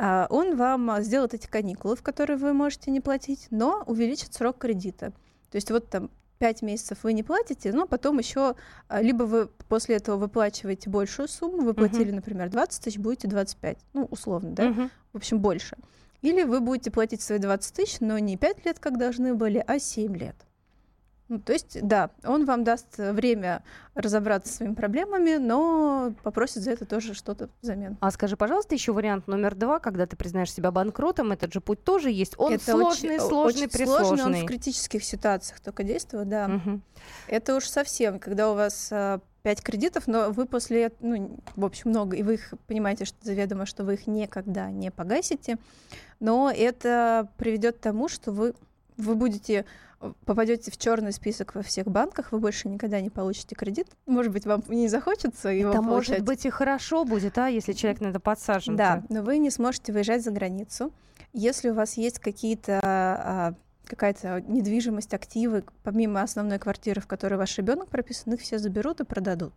А, 0.04 0.26
он 0.32 0.56
вам 0.56 1.00
сделает 1.04 1.36
эти 1.36 1.46
каникулы, 1.46 1.96
в 1.96 2.02
которые 2.02 2.36
вы 2.36 2.54
можете 2.54 2.90
не 2.90 3.02
платить, 3.02 3.46
но 3.52 3.84
увеличит 3.86 4.34
срок 4.34 4.58
кредита. 4.58 5.12
То 5.52 5.58
есть 5.58 5.70
вот 5.70 5.92
там 5.92 6.10
5 6.40 6.64
месяцев 6.64 7.04
вы 7.04 7.14
не 7.14 7.22
платите, 7.22 7.72
но 7.72 7.86
потом 7.86 8.18
еще 8.18 8.56
а, 8.88 9.00
либо 9.00 9.24
вы 9.24 9.46
после 9.70 9.98
этого 9.98 10.18
выплачиваете 10.18 10.90
большую 10.90 11.28
сумму, 11.28 11.62
вы 11.62 11.76
платили, 11.76 12.10
uh-huh. 12.10 12.16
например, 12.16 12.50
20 12.50 12.84
тысяч, 12.84 12.98
будете 12.98 13.28
25, 13.28 13.78
ну, 13.94 14.06
условно, 14.06 14.50
да, 14.54 14.70
uh-huh. 14.70 14.90
в 15.14 15.18
общем, 15.18 15.38
больше. 15.38 15.78
Или 16.24 16.42
вы 16.46 16.62
будете 16.62 16.90
платить 16.90 17.22
свои 17.22 17.38
20 17.38 17.76
тысяч, 17.76 18.00
но 18.00 18.18
не 18.18 18.38
5 18.38 18.66
лет, 18.66 18.80
как 18.80 18.98
должны 18.98 19.36
были, 19.36 19.64
а 19.68 19.78
7 19.78 20.18
лет. 20.18 20.36
Ну, 21.32 21.40
то 21.40 21.54
есть, 21.54 21.78
да, 21.82 22.10
он 22.26 22.44
вам 22.44 22.66
даст 22.66 22.98
время 22.98 23.64
разобраться 23.96 24.52
с 24.52 24.56
своими 24.58 24.74
проблемами, 24.74 25.38
но 25.38 26.14
попросит 26.24 26.62
за 26.62 26.72
это 26.72 26.84
тоже 26.84 27.14
что-то 27.14 27.48
взамен. 27.62 27.96
А 28.02 28.12
скажи, 28.12 28.36
пожалуйста, 28.36 28.76
еще 28.76 28.92
вариант 28.92 29.28
номер 29.28 29.56
два, 29.56 29.80
когда 29.80 30.06
ты 30.06 30.18
признаешь 30.18 30.52
себя 30.52 30.72
банкротом, 30.72 31.32
этот 31.32 31.54
же 31.54 31.62
путь 31.62 31.86
тоже 31.86 32.12
есть. 32.12 32.34
Он 32.38 32.52
это 32.52 32.66
сложный, 32.66 33.16
очень, 33.16 33.20
сложный, 33.22 33.68
очень 33.68 33.86
сложный, 33.86 34.26
он 34.26 34.36
в 34.44 34.46
критических 34.46 35.06
ситуациях 35.06 35.62
только 35.62 35.84
действует, 35.84 36.28
да. 36.28 36.48
Угу. 36.66 36.82
Это 37.28 37.56
уж 37.56 37.64
совсем, 37.64 38.20
когда 38.20 38.52
у 38.52 38.56
вас 38.56 38.90
а, 38.92 39.22
пять 39.42 39.62
кредитов, 39.62 40.08
но 40.08 40.32
вы 40.32 40.46
после, 40.46 40.92
ну, 41.00 41.40
в 41.56 41.64
общем, 41.64 41.92
много, 41.92 42.18
и 42.18 42.24
вы 42.24 42.34
их 42.34 42.54
понимаете, 42.68 43.06
что 43.06 43.16
заведомо, 43.22 43.66
что 43.66 43.86
вы 43.86 43.94
их 43.94 44.06
никогда 44.06 44.70
не 44.70 44.92
погасите, 44.92 45.60
но 46.20 46.52
это 46.54 47.30
приведет 47.38 47.78
к 47.78 47.80
тому, 47.80 48.10
что 48.10 48.34
вы, 48.34 48.54
вы 48.98 49.16
будете 49.16 49.64
попадете 50.26 50.72
в 50.72 50.78
черный 50.78 51.12
список 51.12 51.56
во 51.56 51.62
всех 51.62 51.88
банках, 51.88 52.32
вы 52.32 52.40
больше 52.40 52.68
никогда 52.68 53.00
не 53.02 53.10
получите 53.10 53.56
кредит. 53.56 53.88
Может 54.06 54.32
быть, 54.32 54.46
вам 54.46 54.64
не 54.68 54.88
захочется 54.88 55.50
его 55.50 55.72
Это 55.72 55.82
получать. 55.82 56.10
может 56.10 56.26
быть 56.26 56.46
и 56.46 56.50
хорошо 56.50 57.06
будет, 57.06 57.38
а, 57.38 57.48
если 57.48 57.74
человек 57.74 58.02
на 58.02 58.08
это 58.08 58.20
подсажен. 58.20 58.76
Да, 58.76 59.04
но 59.10 59.22
вы 59.22 59.38
не 59.38 59.50
сможете 59.50 59.94
выезжать 59.94 60.24
за 60.24 60.32
границу. 60.32 60.92
Если 61.34 61.70
у 61.70 61.74
вас 61.74 61.98
есть 61.98 62.20
какие-то 62.20 62.80
а, 62.84 63.54
какая-то 63.86 64.42
недвижимость, 64.48 65.14
активы, 65.14 65.64
помимо 65.84 66.22
основной 66.22 66.60
квартиры, 66.60 67.02
в 67.02 67.08
которой 67.08 67.36
ваш 67.36 67.58
ребенок 67.58 67.90
прописан, 67.90 68.34
их 68.34 68.42
все 68.42 68.58
заберут 68.58 69.02
и 69.02 69.04
продадут. 69.04 69.54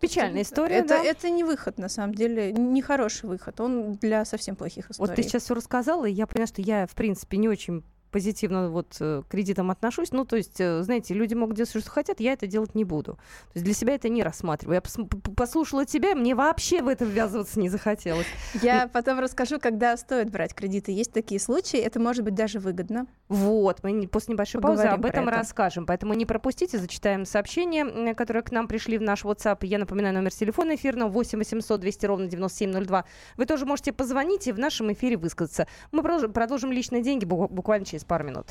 Печальная 0.00 0.42
история, 0.42 0.76
это, 0.76 0.88
да? 0.88 1.04
Это 1.04 1.30
не 1.30 1.44
выход, 1.44 1.78
на 1.78 1.88
самом 1.88 2.14
деле, 2.14 2.52
не 2.52 2.82
хороший 2.82 3.28
выход. 3.28 3.60
Он 3.60 3.94
для 3.94 4.24
совсем 4.24 4.56
плохих 4.56 4.90
историй. 4.90 5.08
Вот 5.08 5.14
ты 5.14 5.22
сейчас 5.22 5.44
все 5.44 5.54
рассказала, 5.54 6.06
и 6.06 6.12
я 6.12 6.26
поняла, 6.26 6.46
что 6.46 6.60
я, 6.60 6.86
в 6.86 6.94
принципе, 6.94 7.36
не 7.36 7.48
очень 7.48 7.84
позитивно 8.12 8.68
вот 8.68 8.96
э, 9.00 9.22
к 9.26 9.30
кредитам 9.30 9.70
отношусь. 9.70 10.12
Ну, 10.12 10.24
то 10.24 10.36
есть, 10.36 10.60
э, 10.60 10.82
знаете, 10.82 11.14
люди 11.14 11.34
могут 11.34 11.56
делать 11.56 11.70
все, 11.70 11.80
что 11.80 11.90
хотят, 11.90 12.20
я 12.20 12.34
это 12.34 12.46
делать 12.46 12.74
не 12.74 12.84
буду. 12.84 13.14
То 13.14 13.52
есть 13.54 13.64
для 13.64 13.74
себя 13.74 13.94
это 13.94 14.08
не 14.08 14.22
рассматриваю. 14.22 14.82
Я 14.84 15.04
послушала 15.34 15.84
тебя, 15.84 16.14
мне 16.14 16.34
вообще 16.34 16.82
в 16.82 16.88
это 16.88 17.04
ввязываться 17.04 17.58
не 17.58 17.68
захотелось. 17.68 18.26
Я 18.62 18.86
потом 18.86 19.18
расскажу, 19.18 19.58
когда 19.58 19.96
стоит 19.96 20.30
брать 20.30 20.54
кредиты. 20.54 20.92
Есть 20.92 21.12
такие 21.12 21.40
случаи, 21.40 21.78
это 21.78 21.98
может 21.98 22.24
быть 22.24 22.34
даже 22.34 22.60
выгодно. 22.60 23.06
Вот, 23.28 23.82
мы 23.82 24.06
после 24.06 24.34
небольшой 24.34 24.60
паузы 24.60 24.82
об 24.82 25.06
этом 25.06 25.28
это. 25.28 25.38
расскажем. 25.38 25.86
Поэтому 25.86 26.12
не 26.14 26.26
пропустите, 26.26 26.78
зачитаем 26.78 27.24
сообщения, 27.24 28.14
которые 28.14 28.42
к 28.42 28.52
нам 28.52 28.68
пришли 28.68 28.98
в 28.98 29.02
наш 29.02 29.24
WhatsApp. 29.24 29.58
Я 29.62 29.78
напоминаю, 29.78 30.14
номер 30.14 30.32
телефона 30.32 30.74
эфирного 30.74 31.08
8 31.08 31.38
800 31.38 31.80
200 31.80 32.06
ровно 32.06 32.26
9702. 32.26 33.04
Вы 33.38 33.46
тоже 33.46 33.64
можете 33.64 33.92
позвонить 33.92 34.46
и 34.48 34.52
в 34.52 34.58
нашем 34.58 34.92
эфире 34.92 35.16
высказаться. 35.16 35.66
Мы 35.92 36.02
продолжим 36.02 36.72
личные 36.72 37.02
деньги 37.02 37.24
буквально 37.24 37.86
через 37.86 38.01
через 38.02 38.04
пару 38.04 38.24
минут. 38.24 38.46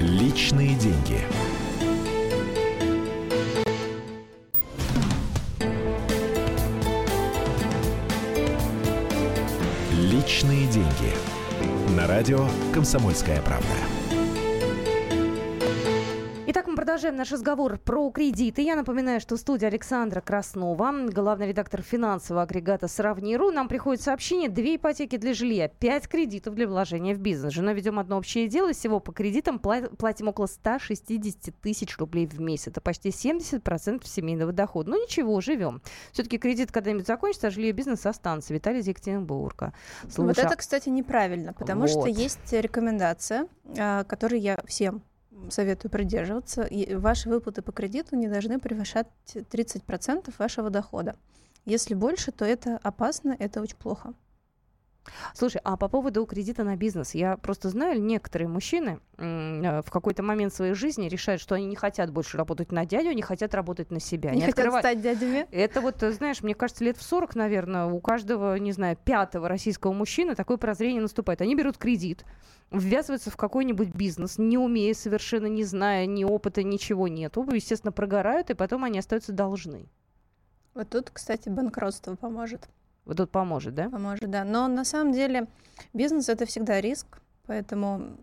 Личные 0.00 0.74
деньги. 0.74 1.20
Личные 9.92 10.66
деньги. 10.68 11.12
На 11.96 12.06
радио 12.06 12.46
«Комсомольская 12.72 13.40
правда». 13.42 14.01
Итак, 16.54 16.66
мы 16.66 16.76
продолжаем 16.76 17.16
наш 17.16 17.32
разговор 17.32 17.78
про 17.78 18.10
кредиты. 18.10 18.60
Я 18.60 18.76
напоминаю, 18.76 19.22
что 19.22 19.36
в 19.36 19.40
студии 19.40 19.64
Александра 19.64 20.20
Краснова, 20.20 20.92
главный 21.08 21.48
редактор 21.48 21.80
финансового 21.80 22.42
агрегата 22.42 22.88
«Сравни.ру». 22.88 23.50
Нам 23.50 23.68
приходит 23.68 24.02
сообщение 24.02 24.50
«Две 24.50 24.76
ипотеки 24.76 25.16
для 25.16 25.32
жилья, 25.32 25.68
пять 25.68 26.08
кредитов 26.08 26.54
для 26.54 26.68
вложения 26.68 27.14
в 27.14 27.20
бизнес». 27.20 27.54
Жена 27.54 27.72
ведем 27.72 27.98
одно 27.98 28.18
общее 28.18 28.48
дело. 28.48 28.74
Всего 28.74 29.00
по 29.00 29.12
кредитам 29.12 29.58
платим 29.58 30.28
около 30.28 30.44
160 30.44 31.54
тысяч 31.62 31.96
рублей 31.96 32.26
в 32.26 32.38
месяц. 32.38 32.66
Это 32.66 32.82
почти 32.82 33.08
70% 33.08 34.06
семейного 34.06 34.52
дохода. 34.52 34.90
Ну 34.90 35.02
ничего, 35.02 35.40
живем. 35.40 35.80
Все-таки 36.12 36.36
кредит 36.36 36.70
когда-нибудь 36.70 37.06
закончится, 37.06 37.46
а 37.46 37.50
жилье 37.50 37.72
бизнес 37.72 38.04
останется. 38.04 38.52
Виталий 38.52 38.80
из 38.80 38.86
Екатеринбурга. 38.88 39.72
Слушай, 40.02 40.26
вот 40.26 40.38
это, 40.38 40.54
кстати, 40.56 40.90
неправильно, 40.90 41.54
потому 41.54 41.86
вот. 41.86 41.88
что 41.88 42.08
есть 42.08 42.52
рекомендация, 42.52 43.48
а, 43.78 44.04
которую 44.04 44.42
я 44.42 44.60
всем 44.66 45.02
советую 45.50 45.90
придерживаться. 45.90 46.62
И 46.62 46.94
ваши 46.94 47.28
выплаты 47.28 47.62
по 47.62 47.72
кредиту 47.72 48.16
не 48.16 48.28
должны 48.28 48.58
превышать 48.58 49.08
30% 49.34 50.32
вашего 50.38 50.70
дохода. 50.70 51.16
Если 51.64 51.94
больше, 51.94 52.32
то 52.32 52.44
это 52.44 52.78
опасно, 52.82 53.36
это 53.38 53.60
очень 53.60 53.76
плохо. 53.76 54.14
Слушай, 55.34 55.60
а 55.64 55.76
по 55.76 55.88
поводу 55.88 56.24
кредита 56.26 56.64
на 56.64 56.76
бизнес, 56.76 57.14
я 57.14 57.36
просто 57.36 57.68
знаю, 57.68 58.00
некоторые 58.02 58.48
мужчины 58.48 59.00
э, 59.18 59.82
в 59.84 59.90
какой-то 59.90 60.22
момент 60.22 60.54
своей 60.54 60.74
жизни 60.74 61.08
решают, 61.08 61.40
что 61.40 61.54
они 61.54 61.66
не 61.66 61.76
хотят 61.76 62.10
больше 62.10 62.36
работать 62.36 62.72
на 62.72 62.86
дядю, 62.86 63.10
они 63.10 63.22
хотят 63.22 63.54
работать 63.54 63.90
на 63.90 64.00
себя. 64.00 64.30
Не 64.30 64.36
они 64.36 64.40
хотят 64.42 64.58
открывают... 64.58 64.86
стать 64.86 65.02
дядями? 65.02 65.46
Это 65.50 65.80
вот, 65.80 66.02
э, 66.02 66.12
знаешь, 66.12 66.42
мне 66.42 66.54
кажется, 66.54 66.84
лет 66.84 66.96
в 66.96 67.02
40, 67.02 67.34
наверное, 67.34 67.86
у 67.86 68.00
каждого, 68.00 68.56
не 68.56 68.72
знаю, 68.72 68.96
пятого 68.96 69.48
российского 69.48 69.92
мужчины 69.92 70.34
такое 70.34 70.56
прозрение 70.56 71.02
наступает. 71.02 71.40
Они 71.40 71.54
берут 71.54 71.78
кредит, 71.78 72.24
ввязываются 72.70 73.30
в 73.30 73.36
какой-нибудь 73.36 73.94
бизнес, 73.94 74.38
не 74.38 74.58
умея 74.58 74.94
совершенно, 74.94 75.46
не 75.46 75.64
зная 75.64 76.06
ни 76.06 76.24
опыта, 76.24 76.62
ничего 76.62 77.08
нету, 77.08 77.46
естественно, 77.52 77.92
прогорают, 77.92 78.50
и 78.50 78.54
потом 78.54 78.84
они 78.84 78.98
остаются 78.98 79.32
должны. 79.32 79.88
Вот 80.74 80.88
тут, 80.88 81.10
кстати, 81.10 81.48
банкротство 81.48 82.14
поможет. 82.14 82.68
Вот 83.04 83.16
тут 83.16 83.30
поможет, 83.30 83.74
да? 83.74 83.90
Поможет, 83.90 84.30
да. 84.30 84.44
Но 84.44 84.68
на 84.68 84.84
самом 84.84 85.12
деле 85.12 85.46
бизнес 85.92 86.28
это 86.28 86.46
всегда 86.46 86.80
риск, 86.80 87.06
поэтому 87.46 88.16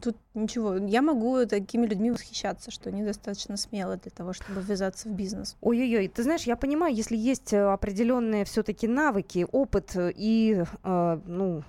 тут 0.00 0.16
ничего. 0.34 0.76
Я 0.76 1.02
могу 1.02 1.44
такими 1.46 1.86
людьми 1.86 2.10
восхищаться, 2.10 2.70
что 2.70 2.90
они 2.90 3.02
достаточно 3.02 3.56
смелы 3.56 3.98
для 3.98 4.10
того, 4.10 4.32
чтобы 4.32 4.60
ввязаться 4.60 5.08
в 5.08 5.12
бизнес. 5.12 5.56
Ой-ой-ой, 5.60 6.08
ты 6.08 6.22
знаешь, 6.22 6.42
я 6.42 6.56
понимаю, 6.56 6.94
если 6.94 7.16
есть 7.16 7.52
э, 7.52 7.62
определенные 7.62 8.44
все-таки 8.44 8.88
навыки, 8.88 9.46
опыт 9.52 9.92
и, 9.96 10.64
э, 10.82 11.20
ну, 11.26 11.62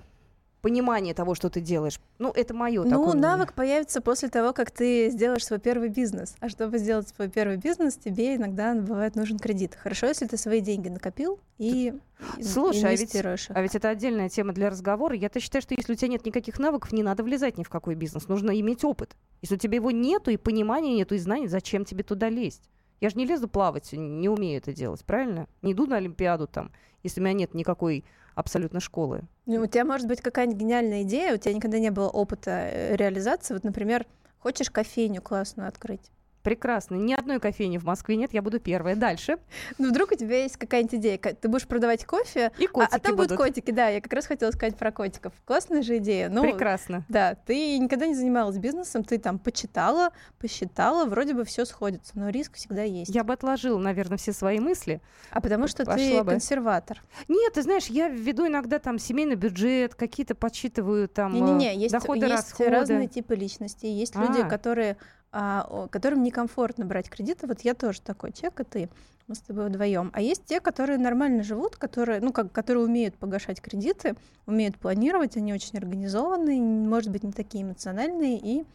понимание 0.68 1.14
того, 1.14 1.34
что 1.34 1.50
ты 1.50 1.62
делаешь. 1.62 1.98
Ну, 2.20 2.30
это 2.36 2.54
мое 2.54 2.84
Ну, 2.84 2.90
такое 2.90 3.14
навык 3.14 3.54
появится 3.54 4.02
после 4.02 4.28
того, 4.28 4.52
как 4.52 4.70
ты 4.70 5.10
сделаешь 5.10 5.46
свой 5.46 5.60
первый 5.60 5.88
бизнес. 5.88 6.36
А 6.42 6.50
чтобы 6.50 6.78
сделать 6.78 7.08
свой 7.08 7.30
первый 7.30 7.56
бизнес, 7.56 7.96
тебе 7.96 8.36
иногда 8.36 8.76
бывает 8.76 9.16
нужен 9.16 9.40
кредит. 9.40 9.78
Хорошо, 9.82 10.08
если 10.08 10.28
ты 10.28 10.36
свои 10.36 10.60
деньги 10.60 10.90
накопил 10.90 11.40
и 11.58 11.94
Слушай, 12.42 12.84
а 12.84 12.96
ведь, 12.96 13.16
а 13.16 13.62
ведь 13.62 13.76
это 13.76 13.88
отдельная 13.88 14.28
тема 14.28 14.52
для 14.52 14.70
разговора. 14.70 15.16
Я-то 15.16 15.40
считаю, 15.40 15.62
что 15.62 15.74
если 15.74 15.94
у 15.94 15.96
тебя 15.96 16.10
нет 16.10 16.26
никаких 16.26 16.60
навыков, 16.60 16.92
не 16.92 17.02
надо 17.02 17.24
влезать 17.24 17.58
ни 17.58 17.64
в 17.64 17.70
какой 17.70 17.96
бизнес. 17.96 18.28
Нужно 18.28 18.52
иметь 18.60 18.84
опыт. 18.84 19.16
Если 19.42 19.56
у 19.56 19.58
тебя 19.58 19.76
его 19.76 19.92
нету, 19.92 20.32
и 20.32 20.38
понимания 20.38 20.94
нету, 20.96 21.16
и 21.16 21.18
знаний, 21.18 21.48
зачем 21.48 21.86
тебе 21.86 22.04
туда 22.04 22.28
лезть? 22.28 22.70
Я 23.00 23.10
же 23.10 23.16
не 23.16 23.26
лезу 23.26 23.48
плавать, 23.48 23.94
не 23.94 24.28
умею 24.28 24.58
это 24.58 24.74
делать, 24.74 25.06
правильно? 25.06 25.48
Не 25.62 25.72
иду 25.72 25.86
на 25.86 25.96
Олимпиаду 25.96 26.46
там, 26.46 26.72
если 27.04 27.22
у 27.22 27.24
меня 27.24 27.34
нет 27.34 27.54
никакой 27.54 28.04
абсолютно 28.38 28.80
школы. 28.80 29.24
Ну, 29.48 29.64
у 29.64 29.66
тебя 29.66 29.84
может 29.84 30.08
быть 30.08 30.22
какая-нибудь 30.22 30.60
гениальная 30.60 31.02
идея, 31.02 31.34
у 31.34 31.38
тебя 31.38 31.54
никогда 31.54 31.80
не 31.80 31.90
было 31.90 32.08
опыта 32.08 32.52
э, 32.52 32.96
реализации. 32.96 33.56
Вот, 33.56 33.64
например, 33.64 34.06
хочешь 34.38 34.70
кофейню 34.70 35.22
классную 35.22 35.68
открыть. 35.68 36.12
Прекрасно. 36.48 36.96
Ни 36.96 37.14
одной 37.14 37.42
кофейни 37.42 37.78
в 37.78 37.84
Москве 37.84 38.16
нет, 38.16 38.32
я 38.32 38.42
буду 38.42 38.62
первая. 38.62 38.96
Дальше. 38.96 39.38
Ну, 39.78 39.90
вдруг 39.90 40.14
у 40.14 40.16
тебя 40.16 40.44
есть 40.44 40.56
какая-нибудь 40.56 40.96
идея. 40.96 41.18
Ты 41.18 41.50
будешь 41.50 41.68
продавать 41.68 42.06
кофе, 42.06 42.54
и 42.58 42.68
котики 42.68 42.94
а, 42.94 42.96
а 42.96 43.00
там 43.00 43.18
будут. 43.18 43.32
будут 43.32 43.44
котики, 43.44 43.72
да. 43.72 43.90
Я 43.90 44.00
как 44.00 44.14
раз 44.14 44.28
хотела 44.28 44.52
сказать 44.52 44.78
про 44.78 44.94
котиков. 44.94 45.34
Классная 45.44 45.82
же 45.82 45.98
идея. 45.98 46.30
Ну, 46.30 46.44
Прекрасно. 46.44 47.04
Да, 47.10 47.36
ты 47.36 47.78
никогда 47.78 48.08
не 48.08 48.16
занималась 48.16 48.58
бизнесом, 48.60 49.04
ты 49.04 49.18
там 49.18 49.40
почитала, 49.40 50.12
посчитала, 50.40 51.04
вроде 51.04 51.34
бы 51.34 51.44
все 51.44 51.66
сходится, 51.66 52.14
но 52.18 52.30
риск 52.30 52.56
всегда 52.56 52.84
есть. 52.84 53.14
Я 53.14 53.26
бы 53.26 53.34
отложила, 53.34 53.78
наверное, 53.78 54.18
все 54.18 54.32
свои 54.32 54.62
мысли. 54.62 55.02
А 55.32 55.42
потому 55.42 55.68
что 55.68 55.84
ты 55.84 56.24
бы. 56.24 56.32
консерватор. 56.32 57.04
Нет, 57.28 57.56
ты 57.56 57.62
знаешь, 57.62 57.88
я 57.88 58.08
веду 58.08 58.48
иногда 58.48 58.80
там 58.80 59.00
семейный 59.00 59.36
бюджет, 59.36 59.96
какие-то 59.96 60.34
подсчитываю 60.34 61.10
там 61.10 61.34
Не-не-не, 61.34 61.76
есть, 61.76 61.92
доходы, 61.92 62.26
есть 62.26 62.32
расходы. 62.32 62.70
разные 62.70 63.08
типы 63.10 63.36
личностей. 63.36 63.92
Есть 63.92 64.16
а. 64.16 64.22
люди, 64.22 64.48
которые 64.48 64.96
которым 65.32 66.24
некомфортно 66.24 66.86
брать 66.86 67.10
кредиты. 67.10 67.48
Вот 67.48 67.62
я 67.62 67.74
тоже 67.74 68.02
такой 68.02 68.32
человек, 68.32 68.60
и 68.62 68.64
ты. 68.64 68.90
Мы 69.28 69.36
с 69.36 69.40
тобой 69.40 69.68
вдвоем. 69.68 70.10
А 70.14 70.22
есть 70.22 70.46
те, 70.46 70.62
которые 70.62 70.98
нормально 70.98 71.44
живут, 71.44 71.76
которые, 71.76 72.22
ну, 72.22 72.32
как, 72.32 72.52
которые 72.54 72.86
умеют 72.86 73.16
погашать 73.16 73.62
кредиты, 73.62 74.16
умеют 74.46 74.78
планировать, 74.78 75.36
они 75.36 75.54
очень 75.54 75.78
организованные, 75.78 76.62
может 76.62 77.12
быть, 77.12 77.24
не 77.24 77.34
такие 77.34 77.66
эмоциональные 77.66 78.40
и 78.40 78.66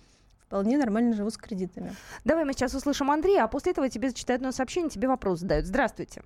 вполне 0.47 0.77
нормально 0.77 1.15
живут 1.15 1.33
с 1.33 1.39
кредитами. 1.39 1.95
Давай 2.27 2.45
мы 2.45 2.53
сейчас 2.53 2.75
услышим 2.75 3.11
Андрея, 3.11 3.45
а 3.45 3.49
после 3.49 3.73
этого 3.73 3.89
тебе 3.89 4.11
зачитают 4.11 4.43
одно 4.43 4.53
сообщение, 4.53 4.91
тебе 4.91 5.09
вопрос 5.09 5.41
задают. 5.41 5.65
Здравствуйте. 5.65 6.23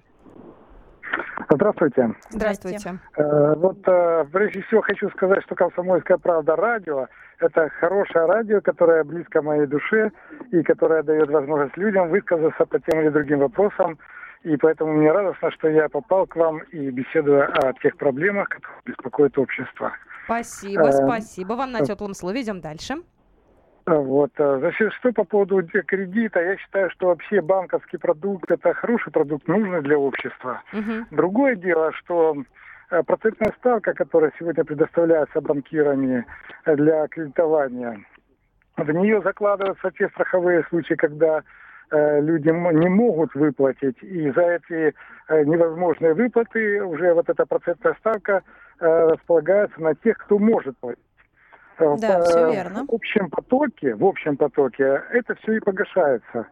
Здравствуйте. 1.50 2.14
Здравствуйте. 2.30 2.98
Э, 3.16 3.54
вот 3.56 3.78
э, 3.86 4.24
прежде 4.32 4.62
всего 4.62 4.82
хочу 4.82 5.08
сказать, 5.10 5.42
что 5.44 5.54
«Комсомольская 5.54 6.18
правда» 6.18 6.56
радио– 6.56 7.06
это 7.38 7.68
хорошее 7.80 8.26
радио, 8.26 8.60
которое 8.60 9.04
близко 9.04 9.42
моей 9.42 9.66
душе 9.66 10.10
и 10.50 10.62
которое 10.62 11.02
дает 11.02 11.30
возможность 11.30 11.76
людям 11.76 12.08
высказаться 12.08 12.66
по 12.66 12.80
тем 12.80 13.00
или 13.00 13.10
другим 13.10 13.40
вопросам. 13.40 13.98
И 14.42 14.56
поэтому 14.56 14.92
мне 14.92 15.10
радостно, 15.10 15.50
что 15.52 15.68
я 15.68 15.88
попал 15.88 16.26
к 16.26 16.36
вам 16.36 16.58
и 16.70 16.90
беседую 16.90 17.44
о 17.44 17.72
тех 17.74 17.96
проблемах, 17.96 18.48
которые 18.48 18.80
беспокоят 18.84 19.38
общество. 19.38 19.92
Спасибо, 20.24 20.88
э, 20.88 20.92
спасибо 20.92 21.54
вам 21.54 21.72
на 21.72 21.80
теплом 21.80 22.14
слове. 22.14 22.42
Идем 22.42 22.60
дальше. 22.60 22.96
Вот. 23.87 24.33
А 24.38 24.59
значит, 24.59 24.92
что 24.94 25.12
по 25.12 25.25
поводу 25.25 25.62
кредита, 25.62 26.40
я 26.40 26.57
считаю, 26.57 26.90
что 26.90 27.07
вообще 27.09 27.40
банковский 27.40 27.99
продукт 27.99 28.51
это 28.51 28.75
хороший 28.75 29.12
продукт, 29.12 29.46
нужный 29.46 29.81
для 29.81 29.96
общества. 29.96 30.62
Угу. 30.72 31.07
Другое 31.12 31.55
дело, 31.55 31.92
что 31.92 32.37
э, 32.90 33.03
процентная 33.05 33.53
ставка, 33.59 33.94
которая 33.94 34.33
сегодня 34.38 34.64
предоставляется 34.64 35.40
банкирами 35.40 36.27
для 36.66 37.07
кредитования, 37.07 38.05
в 38.77 38.90
нее 38.90 39.22
закладываются 39.22 39.90
те 39.92 40.09
страховые 40.09 40.64
случаи, 40.68 40.94
когда 40.94 41.42
э, 41.90 42.20
люди 42.20 42.49
не 42.49 42.88
могут 42.88 43.35
выплатить, 43.35 44.03
и 44.03 44.31
за 44.33 44.42
эти 44.42 44.94
э, 45.29 45.44
невозможные 45.44 46.14
выплаты 46.14 46.83
уже 46.83 47.14
вот 47.14 47.29
эта 47.29 47.46
процентная 47.46 47.94
ставка 48.01 48.42
э, 48.81 49.09
располагается 49.12 49.81
на 49.81 49.94
тех, 49.94 50.18
кто 50.18 50.38
может 50.38 50.77
платить. 50.79 51.03
Да, 51.78 52.22
все 52.22 52.52
верно. 52.52 52.84
В 52.88 52.94
общем 52.94 53.30
потоке, 53.30 53.94
в 53.94 54.04
общем 54.04 54.36
потоке 54.36 55.02
это 55.10 55.34
все 55.36 55.54
и 55.54 55.60
погашается. 55.60 56.46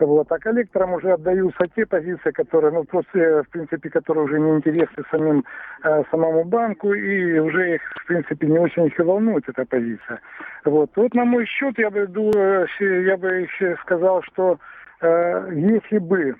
Вот. 0.00 0.32
А 0.32 0.38
коллекторам 0.38 0.94
уже 0.94 1.12
отдаются 1.12 1.66
те 1.76 1.84
позиции, 1.84 2.30
которые, 2.30 2.72
ну, 2.72 2.84
просто, 2.84 3.42
в 3.46 3.48
принципе, 3.50 3.90
которые 3.90 4.24
уже 4.24 4.40
не 4.40 4.52
интересны 4.52 5.04
самим, 5.10 5.44
э, 5.84 6.02
самому 6.10 6.44
банку, 6.44 6.94
и 6.94 7.38
уже 7.38 7.74
их, 7.74 7.82
в 8.02 8.06
принципе, 8.06 8.46
не 8.46 8.58
очень 8.58 8.86
их 8.86 8.98
и 8.98 9.02
волнует 9.02 9.46
эта 9.48 9.66
позиция. 9.66 10.20
Вот. 10.64 10.90
Вот 10.96 11.14
на 11.14 11.24
мой 11.26 11.44
счет 11.44 11.78
я 11.78 11.90
бы, 11.90 12.00
я 12.00 13.16
бы 13.18 13.28
еще 13.28 13.76
сказал, 13.82 14.22
что 14.22 14.58
э, 15.02 15.50
если 15.52 15.98
бы 15.98 16.34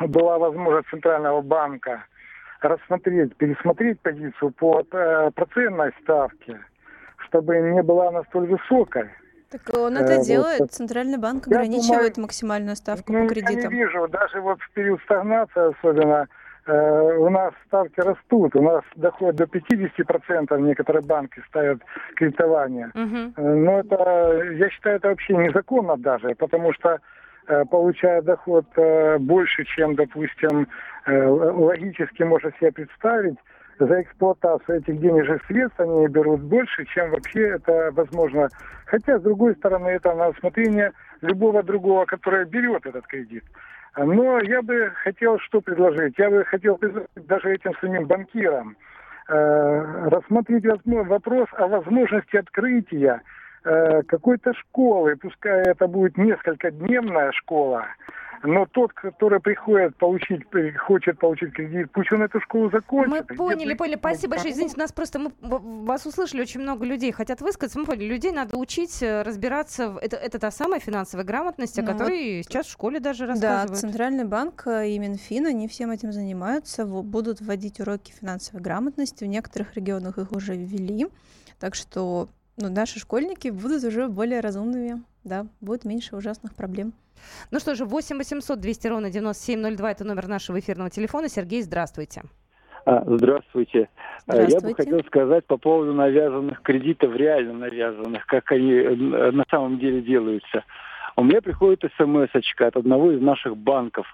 была 0.00 0.38
возможность 0.38 0.88
Центрального 0.90 1.40
банка 1.40 2.04
рассмотреть, 2.60 3.36
пересмотреть 3.36 4.00
позицию 4.00 4.50
по 4.50 4.82
э, 4.90 5.30
процентной 5.34 5.92
ставке, 6.02 6.58
чтобы 7.28 7.58
не 7.58 7.82
была 7.82 8.08
она 8.08 8.22
столь 8.24 8.48
высокой, 8.48 9.08
так 9.50 9.76
он 9.76 9.96
это 9.96 10.14
э, 10.14 10.24
делает. 10.24 10.60
Вот. 10.60 10.72
Центральный 10.72 11.18
банк 11.18 11.46
ограничивает 11.46 12.14
думаю, 12.14 12.26
максимальную 12.26 12.76
ставку 12.76 13.12
ну, 13.12 13.22
по 13.22 13.34
кредитам. 13.34 13.56
Я 13.56 13.68
не 13.68 13.84
вижу, 13.84 14.08
даже 14.08 14.40
вот 14.40 14.60
в 14.60 14.70
период 14.72 15.00
стагнации 15.02 15.70
особенно, 15.78 16.26
э, 16.66 17.16
у 17.18 17.30
нас 17.30 17.54
ставки 17.66 18.00
растут. 18.00 18.56
У 18.56 18.62
нас 18.62 18.82
доходит 18.96 19.36
до 19.36 19.44
50%, 19.44 20.60
некоторые 20.60 21.02
банки 21.02 21.40
ставят 21.48 21.80
кредитование. 22.16 22.90
Угу. 22.94 23.42
Но 23.42 23.80
это, 23.80 24.42
я 24.58 24.68
считаю, 24.70 24.96
это 24.96 25.08
вообще 25.08 25.34
незаконно 25.34 25.96
даже, 25.96 26.34
потому 26.34 26.72
что 26.72 26.98
э, 27.46 27.64
получая 27.66 28.22
доход 28.22 28.66
больше, 29.20 29.64
чем, 29.64 29.94
допустим, 29.94 30.66
логически 31.06 32.24
можно 32.24 32.50
себе 32.58 32.72
представить, 32.72 33.38
за 33.78 34.02
эксплуатацию 34.02 34.78
этих 34.78 35.00
денежных 35.00 35.44
средств 35.46 35.78
они 35.80 36.06
берут 36.08 36.40
больше, 36.40 36.84
чем 36.86 37.10
вообще 37.10 37.50
это 37.50 37.90
возможно. 37.92 38.48
Хотя, 38.86 39.18
с 39.18 39.22
другой 39.22 39.54
стороны, 39.56 39.88
это 39.88 40.14
на 40.14 40.28
усмотрение 40.28 40.92
любого 41.20 41.62
другого, 41.62 42.04
который 42.04 42.44
берет 42.46 42.86
этот 42.86 43.06
кредит. 43.06 43.44
Но 43.96 44.38
я 44.40 44.62
бы 44.62 44.92
хотел 45.02 45.38
что 45.40 45.60
предложить? 45.60 46.14
Я 46.18 46.30
бы 46.30 46.44
хотел 46.44 46.78
даже 47.16 47.54
этим 47.54 47.72
самим 47.80 48.06
банкирам 48.06 48.76
э, 49.28 50.08
рассмотреть 50.10 50.64
вопрос 50.84 51.48
о 51.52 51.66
возможности 51.66 52.36
открытия 52.36 53.22
э, 53.66 54.02
какой-то 54.02 54.54
школы, 54.54 55.16
пускай 55.16 55.62
это 55.62 55.86
будет 55.86 56.16
несколько 56.16 56.70
дневная 56.70 57.32
школа, 57.32 57.86
но 58.42 58.66
тот, 58.66 58.92
который 58.92 59.40
приходит 59.40 59.96
получить, 59.96 60.42
хочет 60.78 61.18
получить 61.18 61.52
кредит, 61.52 61.90
пусть 61.92 62.12
он 62.12 62.22
эту 62.22 62.40
школу 62.40 62.70
закончит. 62.70 63.10
Мы 63.10 63.36
поняли, 63.36 63.74
поняли. 63.74 63.96
Спасибо 63.96 64.32
большое. 64.32 64.52
Извините, 64.52 64.76
у 64.76 64.80
нас 64.80 64.92
просто 64.92 65.18
мы 65.18 65.32
вас 65.40 66.06
услышали, 66.06 66.42
очень 66.42 66.60
много 66.60 66.84
людей 66.84 67.12
хотят 67.12 67.40
высказаться. 67.40 67.78
Мы 67.78 67.86
поняли, 67.86 68.06
людей 68.06 68.32
надо 68.32 68.56
учить 68.56 69.02
э, 69.02 69.22
разбираться. 69.22 69.96
Это, 70.00 70.16
это 70.16 70.38
та 70.38 70.50
самая 70.50 70.80
финансовая 70.80 71.24
грамотность, 71.24 71.78
о 71.78 71.82
ну, 71.82 71.88
которой 71.88 72.38
вот, 72.38 72.46
сейчас 72.46 72.66
в 72.66 72.72
школе 72.72 73.00
даже 73.00 73.26
рассказывают. 73.26 73.70
Да, 73.70 73.74
Центральный 73.74 74.24
банк 74.24 74.66
и 74.66 74.98
Минфин, 74.98 75.46
они 75.46 75.68
всем 75.68 75.90
этим 75.90 76.12
занимаются, 76.12 76.84
будут 76.86 77.40
вводить 77.40 77.80
уроки 77.80 78.12
финансовой 78.12 78.62
грамотности. 78.62 79.24
В 79.24 79.28
некоторых 79.28 79.74
регионах 79.74 80.18
их 80.18 80.32
уже 80.32 80.54
ввели. 80.54 81.08
Так 81.58 81.74
что 81.74 82.28
ну, 82.56 82.70
наши 82.70 82.98
школьники 82.98 83.48
будут 83.48 83.84
уже 83.84 84.08
более 84.08 84.40
разумными. 84.40 85.02
Да, 85.24 85.46
будет 85.60 85.84
меньше 85.84 86.16
ужасных 86.16 86.54
проблем. 86.54 86.92
Ну 87.50 87.58
что 87.58 87.74
же, 87.74 87.84
8 87.84 88.16
800 88.16 88.60
200 88.60 88.86
ровно 88.88 89.10
9702 89.10 89.90
это 89.90 90.04
номер 90.04 90.28
нашего 90.28 90.58
эфирного 90.60 90.90
телефона. 90.90 91.28
Сергей, 91.28 91.62
здравствуйте. 91.62 92.22
А, 92.84 93.02
здравствуйте. 93.04 93.88
здравствуйте. 94.26 94.54
Я 94.54 94.60
бы 94.60 94.74
хотел 94.74 95.04
сказать 95.06 95.44
по 95.46 95.56
поводу 95.56 95.92
навязанных 95.92 96.62
кредитов, 96.62 97.14
реально 97.16 97.54
навязанных, 97.54 98.24
как 98.26 98.52
они 98.52 98.72
э, 98.72 98.94
на 99.32 99.44
самом 99.50 99.78
деле 99.80 100.00
делаются. 100.00 100.64
У 101.16 101.24
меня 101.24 101.42
приходит 101.42 101.82
смс 101.96 102.28
от 102.32 102.76
одного 102.76 103.10
из 103.10 103.20
наших 103.20 103.56
банков 103.56 104.06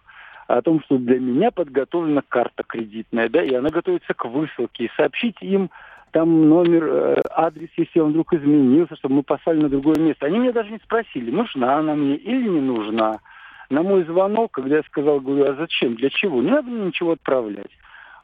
о 0.46 0.62
том, 0.62 0.82
что 0.84 0.96
для 0.96 1.20
меня 1.20 1.50
подготовлена 1.50 2.22
карта 2.26 2.62
кредитная, 2.62 3.28
да, 3.28 3.42
и 3.42 3.54
она 3.54 3.68
готовится 3.68 4.14
к 4.14 4.24
высылке. 4.24 4.84
И 4.84 4.90
сообщить 4.96 5.36
им 5.42 5.70
там 6.12 6.48
номер, 6.48 6.84
э, 6.84 7.22
адрес, 7.30 7.68
если 7.76 7.98
он 8.00 8.10
вдруг 8.10 8.32
изменился, 8.34 8.96
чтобы 8.96 9.16
мы 9.16 9.22
послали 9.22 9.60
на 9.62 9.68
другое 9.68 9.98
место. 9.98 10.26
Они 10.26 10.38
меня 10.38 10.52
даже 10.52 10.70
не 10.70 10.78
спросили, 10.78 11.30
нужна 11.30 11.78
она 11.78 11.94
мне 11.94 12.16
или 12.16 12.48
не 12.48 12.60
нужна. 12.60 13.18
На 13.70 13.82
мой 13.82 14.04
звонок, 14.04 14.52
когда 14.52 14.76
я 14.76 14.82
сказал, 14.84 15.20
говорю, 15.20 15.50
а 15.50 15.54
зачем, 15.54 15.96
для 15.96 16.10
чего, 16.10 16.42
не 16.42 16.50
надо 16.50 16.70
мне 16.70 16.86
ничего 16.86 17.12
отправлять 17.12 17.70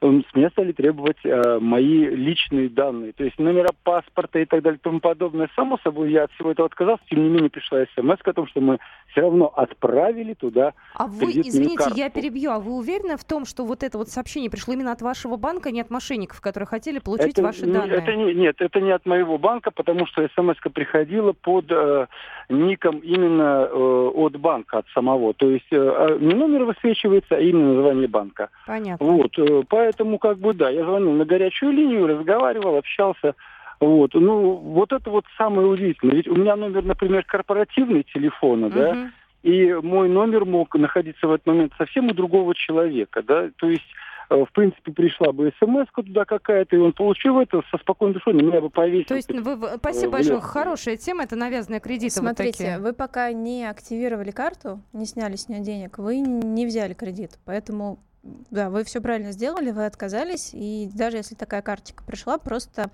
с 0.01 0.35
меня 0.35 0.51
стали 0.51 0.73
требовать 0.73 1.19
э, 1.25 1.59
мои 1.61 2.07
личные 2.07 2.69
данные, 2.69 3.13
то 3.13 3.25
есть 3.25 3.39
номера 3.39 3.71
паспорта 3.83 4.39
и 4.39 4.45
так 4.45 4.63
далее 4.63 4.79
и 4.79 4.83
тому 4.83 5.01
подобное. 5.01 5.51
Само 5.57 5.79
собой, 5.83 6.13
я 6.13 6.25
от 6.25 6.33
всего 6.33 6.53
этого 6.53 6.67
отказался, 6.67 7.03
тем 7.11 7.23
не 7.23 7.29
менее 7.29 7.51
пришла 7.51 7.85
смс 7.97 8.19
о 8.25 8.33
том, 8.33 8.47
что 8.47 8.61
мы 8.61 8.79
все 9.11 9.23
равно 9.23 9.47
отправили 9.47 10.35
туда 10.35 10.75
А 10.95 11.07
вы, 11.07 11.33
извините, 11.33 11.77
карту. 11.77 11.97
я 11.97 12.11
перебью, 12.11 12.51
а 12.51 12.61
вы 12.61 12.77
уверены 12.77 13.17
в 13.17 13.25
том, 13.25 13.45
что 13.45 13.65
вот 13.65 13.83
это 13.83 13.99
вот 13.99 14.09
сообщение 14.09 14.51
пришло 14.51 14.75
именно 14.75 14.93
от 14.93 15.03
вашего 15.03 15.37
банка, 15.37 15.71
а 15.71 15.73
не 15.73 15.81
от 15.81 15.91
мошенников, 15.91 16.41
которые 16.41 16.67
хотели 16.67 16.99
получить 16.99 17.33
это, 17.33 17.43
ваши 17.43 17.67
данные? 17.67 17.99
Это 17.99 18.15
не, 18.15 18.35
нет, 18.35 18.57
это 18.61 18.81
не 18.81 18.93
от 18.93 19.05
моего 19.07 19.39
банка, 19.39 19.71
потому 19.71 20.07
что 20.07 20.29
смс 20.35 20.59
приходила 20.73 21.33
под 21.33 21.67
э, 21.71 22.07
ником 22.49 22.99
именно 22.99 23.69
э, 23.71 24.11
от 24.15 24.37
банка, 24.37 24.79
от 24.79 24.87
самого. 24.95 25.35
То 25.35 25.51
есть 25.51 25.67
э, 25.71 25.77
а 25.77 26.19
не 26.19 26.35
номер 26.35 26.65
высвечивается, 26.65 27.37
а 27.37 27.41
именно 27.41 27.75
название 27.75 28.09
банка. 28.09 28.51
Понятно. 28.67 29.07
Вот, 29.07 29.39
э, 29.39 29.63
Поэтому, 29.69 30.19
как 30.19 30.39
бы, 30.39 30.55
да, 30.55 30.71
я 30.71 30.85
звонил 30.85 31.13
на 31.13 31.25
горячую 31.25 31.73
линию, 31.73 32.07
разговаривал, 32.07 32.77
общался. 32.77 33.35
Вот. 33.81 34.15
Ну, 34.15 34.55
вот 34.57 34.93
это 34.93 35.11
вот 35.11 35.25
самое 35.37 35.69
удивительное. 35.69 36.17
Ведь 36.17 36.29
у 36.29 36.35
меня 36.35 36.57
номер, 36.57 36.85
например, 36.85 37.25
корпоративный 37.25 38.03
телефона, 38.03 38.67
uh-huh. 38.67 38.75
да, 38.75 39.11
и 39.43 39.73
мой 39.75 40.09
номер 40.09 40.45
мог 40.45 40.75
находиться 40.75 41.29
в 41.29 41.33
этот 41.33 41.47
момент 41.47 41.73
совсем 41.79 42.09
у 42.09 42.15
другого 42.15 42.55
человека, 42.55 43.23
да, 43.23 43.51
то 43.57 43.69
есть 43.69 43.87
в 44.29 44.53
принципе, 44.53 44.93
пришла 44.93 45.33
бы 45.33 45.53
смс 45.59 45.87
туда 45.95 46.25
какая-то, 46.25 46.77
и 46.77 46.79
он 46.79 46.93
получил 46.93 47.41
это 47.41 47.63
со 47.71 47.79
спокойной 47.79 48.15
душой, 48.15 48.35
на 48.35 48.43
меня 48.43 48.61
бы 48.61 48.71
повесил. 48.71 49.07
То 49.07 49.17
есть, 49.17 49.31
вы, 49.31 49.59
спасибо 49.79 50.13
большое, 50.13 50.41
хорошая 50.41 50.97
тема, 50.97 51.25
это 51.25 51.37
навязанные 51.37 51.81
кредиты 51.81 52.15
Смотрите, 52.15 52.79
вот 52.79 52.83
вы 52.83 52.93
пока 52.93 53.33
не 53.33 53.65
активировали 53.65 54.31
карту, 54.31 54.81
не 54.93 55.07
сняли 55.07 55.37
с 55.37 55.49
нее 55.49 55.61
денег, 55.61 55.99
вы 55.99 56.19
не 56.19 56.67
взяли 56.67 56.95
кредит, 56.95 57.39
поэтому 57.45 57.99
да, 58.51 58.71
вы 58.71 58.85
все 58.85 59.01
правильно 59.01 59.33
сделали, 59.33 59.71
вы 59.71 59.87
отказались, 59.87 60.51
и 60.53 60.91
даже 60.93 61.17
если 61.17 61.35
такая 61.35 61.63
карточка 61.63 62.05
пришла, 62.05 62.39
просто 62.39 62.91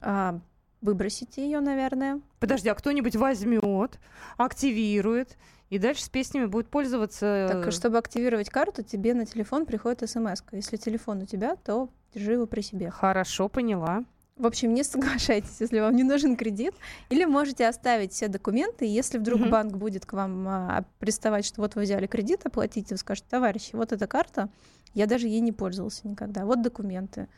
а, 0.00 0.38
выбросите 0.82 1.44
ее, 1.44 1.60
наверное. 1.60 2.20
Подожди, 2.40 2.68
а 2.68 2.74
кто-нибудь 2.74 3.16
возьмет, 3.16 3.98
активирует, 4.36 5.36
и 5.70 5.78
дальше 5.78 6.04
с 6.04 6.08
песнями 6.08 6.46
будет 6.46 6.68
пользоваться. 6.68 7.48
Так, 7.50 7.72
чтобы 7.72 7.98
активировать 7.98 8.50
карту, 8.50 8.82
тебе 8.82 9.14
на 9.14 9.26
телефон 9.26 9.66
приходит 9.66 10.08
смс. 10.08 10.42
Если 10.52 10.76
телефон 10.76 11.22
у 11.22 11.26
тебя, 11.26 11.56
то 11.56 11.88
держи 12.14 12.32
его 12.32 12.46
при 12.46 12.60
себе. 12.60 12.90
Хорошо, 12.90 13.48
поняла. 13.48 14.04
В 14.36 14.46
общем, 14.46 14.74
не 14.74 14.82
соглашайтесь, 14.82 15.60
если 15.60 15.78
вам 15.80 15.94
не 15.94 16.02
нужен 16.02 16.36
кредит. 16.36 16.74
Или 17.08 17.24
можете 17.24 17.68
оставить 17.68 18.12
все 18.12 18.28
документы. 18.28 18.84
Если 18.84 19.18
вдруг 19.18 19.42
mm-hmm. 19.42 19.50
банк 19.50 19.76
будет 19.76 20.06
к 20.06 20.12
вам 20.12 20.48
а, 20.48 20.84
приставать, 20.98 21.44
что 21.44 21.60
вот 21.60 21.76
вы 21.76 21.82
взяли 21.82 22.06
кредит, 22.06 22.40
оплатите, 22.44 22.94
вы 22.94 22.98
скажете, 22.98 23.28
товарищи, 23.30 23.70
вот 23.74 23.92
эта 23.92 24.06
карта, 24.06 24.48
я 24.92 25.06
даже 25.06 25.28
ей 25.28 25.40
не 25.40 25.52
пользовался 25.52 26.06
никогда. 26.08 26.44
Вот 26.46 26.62
документы. 26.62 27.28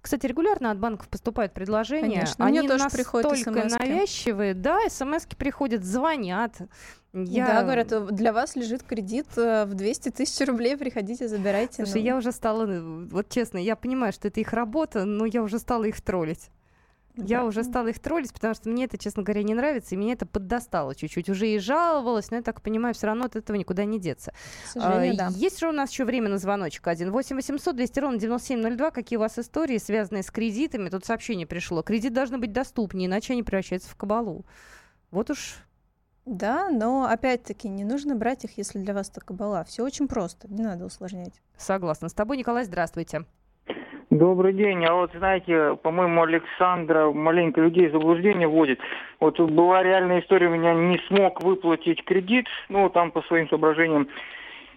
Кстати, 0.00 0.26
регулярно 0.26 0.70
от 0.70 0.78
банков 0.78 1.08
поступают 1.08 1.52
предложения. 1.52 2.20
Конечно, 2.20 2.44
Они 2.44 2.60
мне 2.60 2.68
тоже 2.68 2.84
настолько 2.84 3.50
навязчивые. 3.50 4.54
Да, 4.54 4.78
смс 4.88 5.26
приходят, 5.36 5.84
звонят. 5.84 6.54
Я... 7.12 7.46
Да, 7.46 7.62
говорят, 7.62 8.14
для 8.14 8.32
вас 8.32 8.56
лежит 8.56 8.82
кредит 8.82 9.26
э, 9.36 9.64
в 9.64 9.72
200 9.72 10.10
тысяч 10.10 10.46
рублей, 10.46 10.76
приходите, 10.76 11.28
забирайте. 11.28 11.84
Слушай, 11.84 12.02
ну... 12.02 12.06
я 12.08 12.16
уже 12.16 12.30
стала, 12.30 12.66
э, 12.66 13.06
вот 13.10 13.30
честно, 13.30 13.56
я 13.56 13.74
понимаю, 13.74 14.12
что 14.12 14.28
это 14.28 14.40
их 14.40 14.52
работа, 14.52 15.06
но 15.06 15.24
я 15.24 15.42
уже 15.42 15.58
стала 15.58 15.84
их 15.84 16.00
троллить. 16.02 16.50
Я 17.16 17.44
уже 17.44 17.64
стала 17.64 17.88
их 17.88 17.98
троллить, 17.98 18.32
потому 18.32 18.54
что 18.54 18.68
мне 18.68 18.84
это, 18.84 18.98
честно 18.98 19.22
говоря, 19.22 19.42
не 19.42 19.54
нравится, 19.54 19.94
и 19.94 19.98
меня 19.98 20.12
это 20.12 20.26
поддостало 20.26 20.94
чуть-чуть. 20.94 21.28
Уже 21.30 21.48
и 21.48 21.58
жаловалась, 21.58 22.30
но 22.30 22.36
я 22.36 22.42
так 22.42 22.62
понимаю, 22.62 22.94
все 22.94 23.06
равно 23.06 23.24
от 23.24 23.36
этого 23.36 23.56
никуда 23.56 23.84
не 23.84 23.98
деться. 23.98 24.34
а, 24.76 25.14
да. 25.14 25.28
Есть 25.34 25.60
же 25.60 25.68
у 25.68 25.72
нас 25.72 25.90
еще 25.90 26.04
время 26.04 26.28
на 26.28 26.38
звоночек 26.38 26.86
один. 26.86 27.10
8 27.10 27.36
800 27.36 27.74
200 27.74 28.00
ровно 28.00 28.18
9702. 28.18 28.90
Какие 28.90 29.16
у 29.16 29.20
вас 29.20 29.38
истории, 29.38 29.78
связанные 29.78 30.22
с 30.22 30.30
кредитами? 30.30 30.88
Тут 30.88 31.04
сообщение 31.04 31.46
пришло. 31.46 31.82
Кредит 31.82 32.12
должен 32.12 32.40
быть 32.40 32.52
доступнее, 32.52 33.06
иначе 33.06 33.32
они 33.32 33.42
превращаются 33.42 33.88
в 33.88 33.96
кабалу. 33.96 34.44
Вот 35.10 35.30
уж 35.30 35.56
да, 36.26 36.70
но 36.70 37.04
опять-таки 37.04 37.68
не 37.68 37.84
нужно 37.84 38.16
брать 38.16 38.44
их, 38.44 38.58
если 38.58 38.80
для 38.80 38.92
вас 38.92 39.10
это 39.10 39.20
кабала. 39.20 39.62
Все 39.62 39.84
очень 39.84 40.08
просто, 40.08 40.48
не 40.52 40.64
надо 40.64 40.84
усложнять. 40.84 41.40
Согласна 41.56 42.08
с 42.08 42.14
тобой, 42.14 42.36
Николай, 42.36 42.64
здравствуйте. 42.64 43.24
Добрый 44.10 44.52
день. 44.52 44.84
А 44.84 44.94
вот, 44.94 45.10
знаете, 45.14 45.76
по-моему, 45.82 46.22
Александра 46.22 47.10
маленько 47.10 47.60
людей 47.60 47.88
в 47.88 47.92
заблуждение 47.92 48.46
вводит. 48.46 48.78
Вот 49.18 49.40
была 49.40 49.82
реальная 49.82 50.20
история, 50.20 50.46
у 50.46 50.54
меня 50.54 50.74
не 50.74 50.98
смог 51.08 51.42
выплатить 51.42 52.04
кредит, 52.04 52.46
ну, 52.68 52.88
там 52.88 53.10
по 53.10 53.22
своим 53.22 53.48
соображениям. 53.48 54.06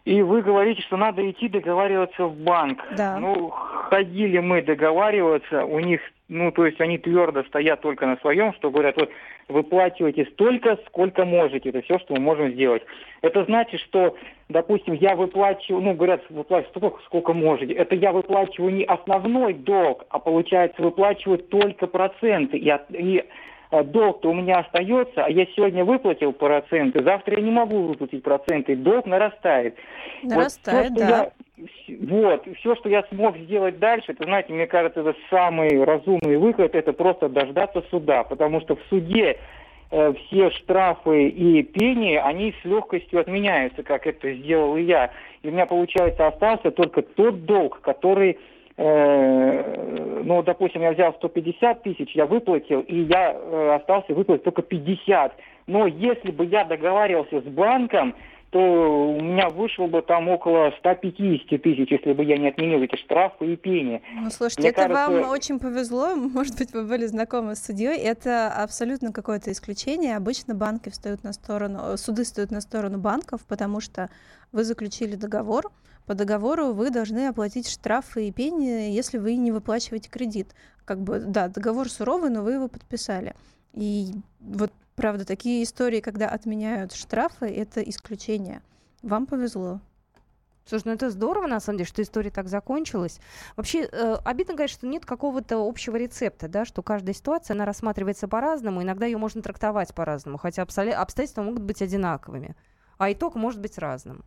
И 0.05 0.21
вы 0.21 0.41
говорите, 0.41 0.81
что 0.81 0.97
надо 0.97 1.29
идти 1.29 1.49
договариваться 1.49 2.25
в 2.25 2.35
банк. 2.35 2.83
Да. 2.95 3.17
Ну, 3.17 3.49
ходили 3.49 4.39
мы 4.39 4.61
договариваться, 4.61 5.65
у 5.65 5.79
них, 5.79 6.01
ну, 6.27 6.51
то 6.51 6.65
есть 6.65 6.79
они 6.81 6.97
твердо 6.97 7.43
стоят 7.43 7.81
только 7.81 8.05
на 8.05 8.17
своем, 8.17 8.53
что 8.53 8.71
говорят, 8.71 8.95
вот 8.97 9.09
выплачивайте 9.49 10.25
столько, 10.25 10.77
сколько 10.87 11.25
можете, 11.25 11.69
это 11.69 11.81
все, 11.81 11.99
что 11.99 12.13
мы 12.13 12.21
можем 12.21 12.51
сделать. 12.51 12.83
Это 13.21 13.43
значит, 13.45 13.81
что, 13.81 14.15
допустим, 14.47 14.93
я 14.93 15.15
выплачиваю, 15.15 15.81
ну, 15.81 15.93
говорят, 15.93 16.21
выплачиваю 16.29 16.69
столько, 16.69 16.99
сколько 17.05 17.33
можете. 17.33 17.73
Это 17.73 17.95
я 17.95 18.11
выплачиваю 18.11 18.73
не 18.73 18.83
основной 18.83 19.53
долг, 19.53 20.05
а 20.09 20.19
получается 20.19 20.81
выплачиваю 20.81 21.39
только 21.39 21.87
проценты. 21.87 22.57
И, 22.57 22.69
от, 22.69 22.83
и 22.91 23.25
долг-то 23.71 24.29
у 24.29 24.33
меня 24.33 24.59
остается, 24.59 25.25
а 25.25 25.29
я 25.29 25.45
сегодня 25.55 25.85
выплатил 25.85 26.33
проценты, 26.33 27.03
завтра 27.03 27.35
я 27.35 27.41
не 27.43 27.51
могу 27.51 27.83
выплатить 27.83 28.23
проценты, 28.23 28.75
долг 28.75 29.05
нарастает. 29.05 29.75
Нарастает, 30.23 30.89
вот 30.91 30.97
все, 30.97 31.07
да. 31.07 31.31
Я, 31.87 31.97
вот, 31.99 32.47
все, 32.57 32.75
что 32.75 32.89
я 32.89 33.03
смог 33.11 33.37
сделать 33.37 33.77
дальше, 33.77 34.13
это, 34.13 34.23
знаете, 34.23 34.53
мне 34.53 34.65
кажется, 34.65 35.01
это 35.01 35.15
самый 35.29 35.83
разумный 35.83 36.37
выход, 36.37 36.73
это 36.73 36.93
просто 36.93 37.29
дождаться 37.29 37.83
суда, 37.91 38.23
потому 38.23 38.59
что 38.61 38.75
в 38.75 38.81
суде 38.89 39.37
э, 39.91 40.13
все 40.13 40.49
штрафы 40.51 41.27
и 41.27 41.61
пени, 41.61 42.15
они 42.15 42.55
с 42.61 42.65
легкостью 42.65 43.19
отменяются, 43.19 43.83
как 43.83 44.07
это 44.07 44.33
сделал 44.33 44.77
и 44.77 44.83
я. 44.83 45.11
И 45.43 45.49
у 45.49 45.51
меня, 45.51 45.67
получается, 45.67 46.25
остался 46.25 46.71
только 46.71 47.03
тот 47.03 47.45
долг, 47.45 47.81
который 47.81 48.39
ну, 48.79 50.41
допустим, 50.43 50.81
я 50.81 50.93
взял 50.93 51.13
150 51.13 51.83
тысяч, 51.83 52.15
я 52.15 52.25
выплатил, 52.25 52.79
и 52.81 53.01
я 53.01 53.33
э, 53.33 53.75
остался 53.75 54.13
выплатить 54.13 54.45
только 54.45 54.61
50. 54.61 55.33
Но 55.67 55.85
если 55.85 56.31
бы 56.31 56.45
я 56.45 56.63
договаривался 56.63 57.41
с 57.41 57.43
банком, 57.43 58.15
то 58.51 58.59
у 58.59 59.21
меня 59.21 59.49
вышло 59.49 59.87
бы 59.87 60.01
там 60.01 60.27
около 60.29 60.71
150 60.79 61.61
тысяч, 61.61 61.91
если 61.91 62.13
бы 62.13 62.23
я 62.23 62.37
не 62.37 62.47
отменил 62.47 62.81
эти 62.81 62.95
штрафы 62.95 63.53
и 63.53 63.55
пени. 63.55 64.01
Ну, 64.15 64.29
слушайте, 64.29 64.61
Мне 64.61 64.69
это 64.69 64.87
кажется... 64.87 65.11
вам 65.11 65.29
очень 65.29 65.59
повезло, 65.59 66.15
может 66.33 66.57
быть, 66.57 66.73
вы 66.73 66.83
были 66.83 67.05
знакомы 67.05 67.55
с 67.55 67.65
судьей, 67.65 67.97
это 67.97 68.47
абсолютно 68.47 69.11
какое-то 69.11 69.51
исключение. 69.51 70.15
Обычно 70.15 70.55
банки 70.55 70.89
встают 70.89 71.23
на 71.23 71.33
сторону, 71.33 71.97
суды 71.97 72.23
встают 72.23 72.49
на 72.51 72.61
сторону 72.61 72.97
банков, 72.97 73.41
потому 73.47 73.81
что 73.81 74.09
вы 74.51 74.63
заключили 74.63 75.15
договор, 75.15 75.65
по 76.09 76.15
договору 76.15 76.73
вы 76.73 76.89
должны 76.89 77.27
оплатить 77.27 77.69
штрафы 77.69 78.29
и 78.29 78.31
пени, 78.31 78.91
если 78.91 79.19
вы 79.19 79.35
не 79.35 79.51
выплачиваете 79.51 80.09
кредит. 80.09 80.55
Как 80.83 80.99
бы, 80.99 81.19
да, 81.19 81.49
договор 81.49 81.87
суровый, 81.87 82.31
но 82.31 82.41
вы 82.41 82.53
его 82.53 82.67
подписали. 82.67 83.35
И 83.73 84.15
вот, 84.39 84.71
правда, 84.95 85.23
такие 85.23 85.61
истории, 85.61 85.99
когда 85.99 86.27
отменяют 86.27 86.93
штрафы, 86.93 87.45
это 87.45 87.81
исключение. 87.81 88.63
Вам 89.03 89.27
повезло. 89.27 89.81
Слушай, 90.65 90.85
ну 90.85 90.93
это 90.93 91.11
здорово, 91.11 91.45
на 91.45 91.59
самом 91.59 91.77
деле, 91.77 91.87
что 91.87 92.01
история 92.01 92.31
так 92.31 92.47
закончилась. 92.47 93.19
Вообще, 93.55 93.83
э, 93.83 94.15
обидно, 94.25 94.55
говорить, 94.55 94.73
что 94.73 94.87
нет 94.87 95.05
какого-то 95.05 95.57
общего 95.59 95.95
рецепта, 95.95 96.47
да, 96.47 96.65
что 96.65 96.81
каждая 96.81 97.13
ситуация, 97.13 97.53
она 97.53 97.65
рассматривается 97.65 98.27
по-разному, 98.27 98.81
иногда 98.81 99.05
ее 99.05 99.19
можно 99.19 99.43
трактовать 99.43 99.93
по-разному, 99.93 100.39
хотя 100.39 100.63
обстоятельства 100.63 101.43
могут 101.43 101.61
быть 101.61 101.83
одинаковыми, 101.83 102.55
а 102.97 103.11
итог 103.11 103.35
может 103.35 103.61
быть 103.61 103.77
разным. 103.77 104.25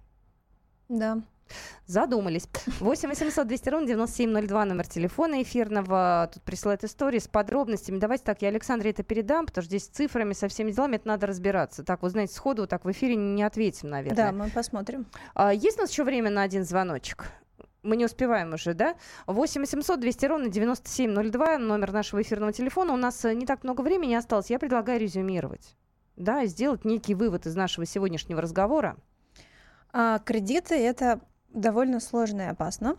Да. 0.92 1.22
Задумались. 1.86 2.48
8 2.80 3.08
800 3.08 3.46
200 3.46 3.68
ровно 3.68 3.86
9702 3.86 4.64
номер 4.64 4.86
телефона 4.86 5.42
эфирного. 5.42 6.30
Тут 6.32 6.42
присылают 6.42 6.84
истории 6.84 7.18
с 7.18 7.28
подробностями. 7.28 7.98
Давайте 7.98 8.24
так, 8.24 8.42
я 8.42 8.48
Александре 8.48 8.90
это 8.90 9.02
передам, 9.02 9.46
потому 9.46 9.62
что 9.62 9.68
здесь 9.68 9.84
с 9.84 9.88
цифрами, 9.88 10.32
со 10.32 10.48
всеми 10.48 10.70
делами 10.70 10.96
это 10.96 11.08
надо 11.08 11.26
разбираться. 11.26 11.82
Так, 11.82 12.02
вот 12.02 12.12
знаете, 12.12 12.34
сходу 12.34 12.66
так 12.66 12.84
в 12.84 12.90
эфире 12.90 13.16
не 13.16 13.42
ответим, 13.42 13.90
наверное. 13.90 14.16
Да, 14.16 14.32
мы 14.32 14.50
посмотрим. 14.50 15.06
А, 15.34 15.52
есть 15.52 15.78
у 15.78 15.82
нас 15.82 15.90
еще 15.90 16.04
время 16.04 16.30
на 16.30 16.42
один 16.42 16.64
звоночек? 16.64 17.30
Мы 17.82 17.96
не 17.96 18.04
успеваем 18.04 18.54
уже, 18.54 18.74
да? 18.74 18.94
8 19.26 19.60
800 19.62 19.98
200 19.98 20.26
ровно 20.26 20.48
9702, 20.48 21.58
номер 21.58 21.92
нашего 21.92 22.22
эфирного 22.22 22.52
телефона. 22.52 22.92
У 22.92 22.96
нас 22.96 23.24
э, 23.24 23.34
не 23.34 23.44
так 23.44 23.64
много 23.64 23.80
времени 23.80 24.14
осталось. 24.14 24.50
Я 24.50 24.58
предлагаю 24.58 25.00
резюмировать. 25.00 25.76
Да, 26.16 26.46
сделать 26.46 26.84
некий 26.84 27.14
вывод 27.14 27.46
из 27.46 27.56
нашего 27.56 27.84
сегодняшнего 27.84 28.40
разговора. 28.40 28.96
А, 29.92 30.18
кредиты 30.20 30.74
это 30.74 31.20
довольно 31.52 32.00
сложно 32.00 32.42
и 32.42 32.46
опасно, 32.46 32.96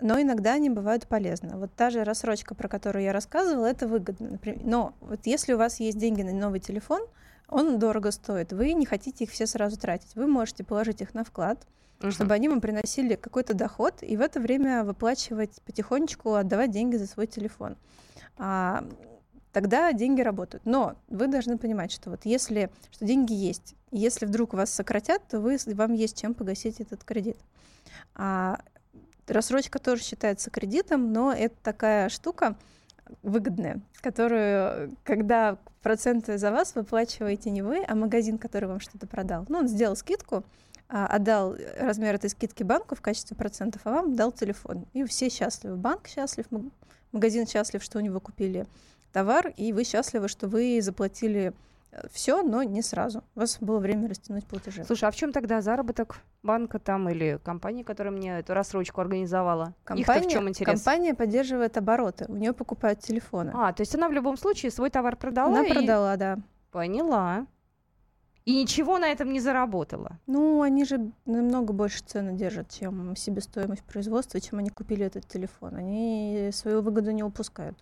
но 0.00 0.20
иногда 0.20 0.54
они 0.54 0.70
бывают 0.70 1.06
полезны. 1.06 1.56
Вот 1.56 1.74
та 1.74 1.90
же 1.90 2.04
рассрочка, 2.04 2.54
про 2.54 2.68
которую 2.68 3.04
я 3.04 3.12
рассказывала, 3.12 3.66
это 3.66 3.86
выгодно. 3.86 4.38
Но 4.62 4.94
вот 5.00 5.20
если 5.24 5.52
у 5.52 5.58
вас 5.58 5.80
есть 5.80 5.98
деньги 5.98 6.22
на 6.22 6.32
новый 6.32 6.60
телефон, 6.60 7.02
он 7.48 7.78
дорого 7.78 8.10
стоит, 8.10 8.52
вы 8.52 8.72
не 8.72 8.86
хотите 8.86 9.24
их 9.24 9.30
все 9.30 9.46
сразу 9.46 9.78
тратить, 9.78 10.14
вы 10.14 10.26
можете 10.26 10.64
положить 10.64 11.02
их 11.02 11.14
на 11.14 11.24
вклад, 11.24 11.66
uh-huh. 11.98 12.12
чтобы 12.12 12.34
они 12.34 12.48
вам 12.48 12.60
приносили 12.60 13.16
какой-то 13.16 13.54
доход, 13.54 14.02
и 14.02 14.16
в 14.16 14.20
это 14.20 14.40
время 14.40 14.84
выплачивать 14.84 15.60
потихонечку, 15.66 16.34
отдавать 16.34 16.70
деньги 16.70 16.96
за 16.96 17.06
свой 17.06 17.26
телефон. 17.26 17.76
А, 18.38 18.84
тогда 19.52 19.92
деньги 19.92 20.20
работают. 20.20 20.64
Но 20.66 20.96
вы 21.08 21.26
должны 21.26 21.58
понимать, 21.58 21.92
что 21.92 22.10
вот 22.10 22.20
если 22.24 22.70
что 22.90 23.04
деньги 23.04 23.32
есть, 23.32 23.74
если 23.90 24.26
вдруг 24.26 24.54
вас 24.54 24.70
сократят, 24.70 25.22
то 25.28 25.40
вы, 25.40 25.58
вам 25.66 25.92
есть 25.94 26.20
чем 26.20 26.34
погасить 26.34 26.80
этот 26.80 27.04
кредит. 27.04 27.36
А 28.14 28.60
рассрочка 29.26 29.78
тоже 29.78 30.02
считается 30.02 30.50
кредитом, 30.50 31.12
но 31.12 31.32
это 31.32 31.56
такая 31.62 32.08
штука 32.08 32.56
выгодная, 33.22 33.80
которую, 34.00 34.96
когда 35.04 35.58
проценты 35.82 36.38
за 36.38 36.50
вас 36.52 36.74
выплачиваете 36.74 37.50
не 37.50 37.62
вы, 37.62 37.84
а 37.86 37.94
магазин, 37.94 38.38
который 38.38 38.68
вам 38.68 38.80
что-то 38.80 39.06
продал. 39.06 39.44
Ну, 39.48 39.58
он 39.58 39.68
сделал 39.68 39.96
скидку, 39.96 40.44
а, 40.88 41.06
отдал 41.06 41.56
размер 41.78 42.14
этой 42.14 42.30
скидки 42.30 42.62
банку 42.62 42.94
в 42.94 43.00
качестве 43.00 43.36
процентов, 43.36 43.82
а 43.84 43.90
вам 43.90 44.14
дал 44.14 44.32
телефон. 44.32 44.86
И 44.92 45.04
все 45.04 45.28
счастливы. 45.28 45.76
Банк 45.76 46.06
счастлив, 46.06 46.46
магазин 47.12 47.46
счастлив, 47.46 47.82
что 47.82 47.98
у 47.98 48.00
него 48.00 48.20
купили 48.20 48.66
товар, 49.12 49.52
и 49.56 49.72
вы 49.72 49.84
счастливы, 49.84 50.28
что 50.28 50.48
вы 50.48 50.80
заплатили 50.82 51.52
все, 52.12 52.42
но 52.42 52.62
не 52.62 52.82
сразу. 52.82 53.24
У 53.34 53.40
вас 53.40 53.58
было 53.60 53.78
время 53.78 54.08
растянуть 54.08 54.46
платежи. 54.46 54.84
Слушай, 54.84 55.08
а 55.08 55.10
в 55.10 55.16
чем 55.16 55.32
тогда 55.32 55.60
заработок 55.60 56.18
банка 56.42 56.78
там 56.78 57.08
или 57.08 57.40
компании, 57.42 57.82
которая 57.82 58.12
мне 58.12 58.38
эту 58.38 58.54
рассрочку 58.54 59.00
организовала? 59.00 59.74
Компания, 59.84 60.28
в 60.28 60.30
чем 60.30 60.48
интерес? 60.48 60.72
Компания 60.72 61.14
поддерживает 61.14 61.76
обороты, 61.76 62.26
у 62.28 62.36
нее 62.36 62.52
покупают 62.52 63.00
телефоны. 63.00 63.50
А, 63.54 63.72
то 63.72 63.80
есть 63.80 63.94
она 63.94 64.08
в 64.08 64.12
любом 64.12 64.36
случае 64.36 64.70
свой 64.70 64.90
товар 64.90 65.16
продала? 65.16 65.58
Она 65.58 65.66
и... 65.66 65.72
продала, 65.72 66.16
да. 66.16 66.38
Поняла. 66.70 67.46
И 68.44 68.62
ничего 68.62 68.98
на 68.98 69.08
этом 69.08 69.32
не 69.32 69.40
заработала. 69.40 70.18
Ну, 70.26 70.62
они 70.62 70.84
же 70.84 71.12
намного 71.26 71.72
больше 71.72 72.02
цены 72.04 72.32
держат, 72.32 72.70
чем 72.70 73.14
себестоимость 73.14 73.84
производства, 73.84 74.40
чем 74.40 74.60
они 74.60 74.70
купили 74.70 75.04
этот 75.04 75.26
телефон. 75.26 75.74
Они 75.76 76.50
свою 76.52 76.80
выгоду 76.80 77.10
не 77.10 77.22
упускают. 77.22 77.76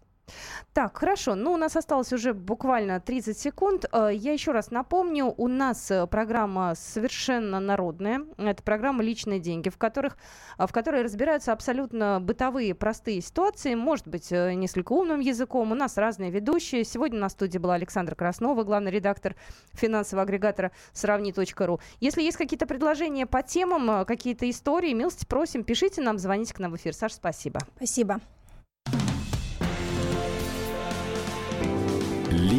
Так, 0.73 0.97
хорошо. 0.97 1.35
Ну, 1.35 1.53
у 1.53 1.57
нас 1.57 1.77
осталось 1.77 2.13
уже 2.13 2.35
буквально 2.35 3.01
30 3.01 3.39
секунд. 3.39 3.85
Э, 3.93 4.11
я 4.13 4.33
еще 4.33 4.53
раз 4.53 4.71
напомню, 4.71 5.35
у 5.37 5.49
нас 5.49 5.91
э, 5.91 6.07
программа 6.07 6.75
совершенно 6.77 7.61
народная. 7.61 8.23
Это 8.37 8.63
программа 8.63 9.03
«Личные 9.03 9.41
деньги», 9.41 9.69
в, 9.71 9.79
которых, 9.79 10.17
э, 10.59 10.67
в 10.67 10.73
которой 10.73 11.03
разбираются 11.03 11.53
абсолютно 11.53 12.21
бытовые, 12.21 12.75
простые 12.75 13.21
ситуации. 13.21 13.75
Может 13.75 14.07
быть, 14.09 14.31
несколько 14.31 14.93
умным 14.93 15.21
языком. 15.21 15.73
У 15.73 15.75
нас 15.75 15.97
разные 15.97 16.31
ведущие. 16.31 16.85
Сегодня 16.85 17.19
на 17.19 17.29
студии 17.29 17.59
была 17.59 17.75
Александра 17.75 18.15
Краснова, 18.15 18.63
главный 18.63 18.91
редактор 18.91 19.35
финансового 19.73 20.23
агрегатора 20.23 20.73
«Сравни.ру». 20.93 21.81
Если 22.01 22.23
есть 22.23 22.37
какие-то 22.37 22.67
предложения 22.67 23.27
по 23.27 23.43
темам, 23.43 24.05
какие-то 24.05 24.49
истории, 24.49 24.93
милости 24.93 25.27
просим, 25.27 25.65
пишите 25.65 26.03
нам, 26.03 26.19
звоните 26.19 26.55
к 26.55 26.59
нам 26.59 26.73
в 26.73 26.77
эфир. 26.77 26.95
Саша, 26.95 27.17
спасибо. 27.17 27.61
Спасибо. 27.77 28.21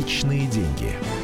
Личные 0.09 0.47
деньги. 0.47 1.18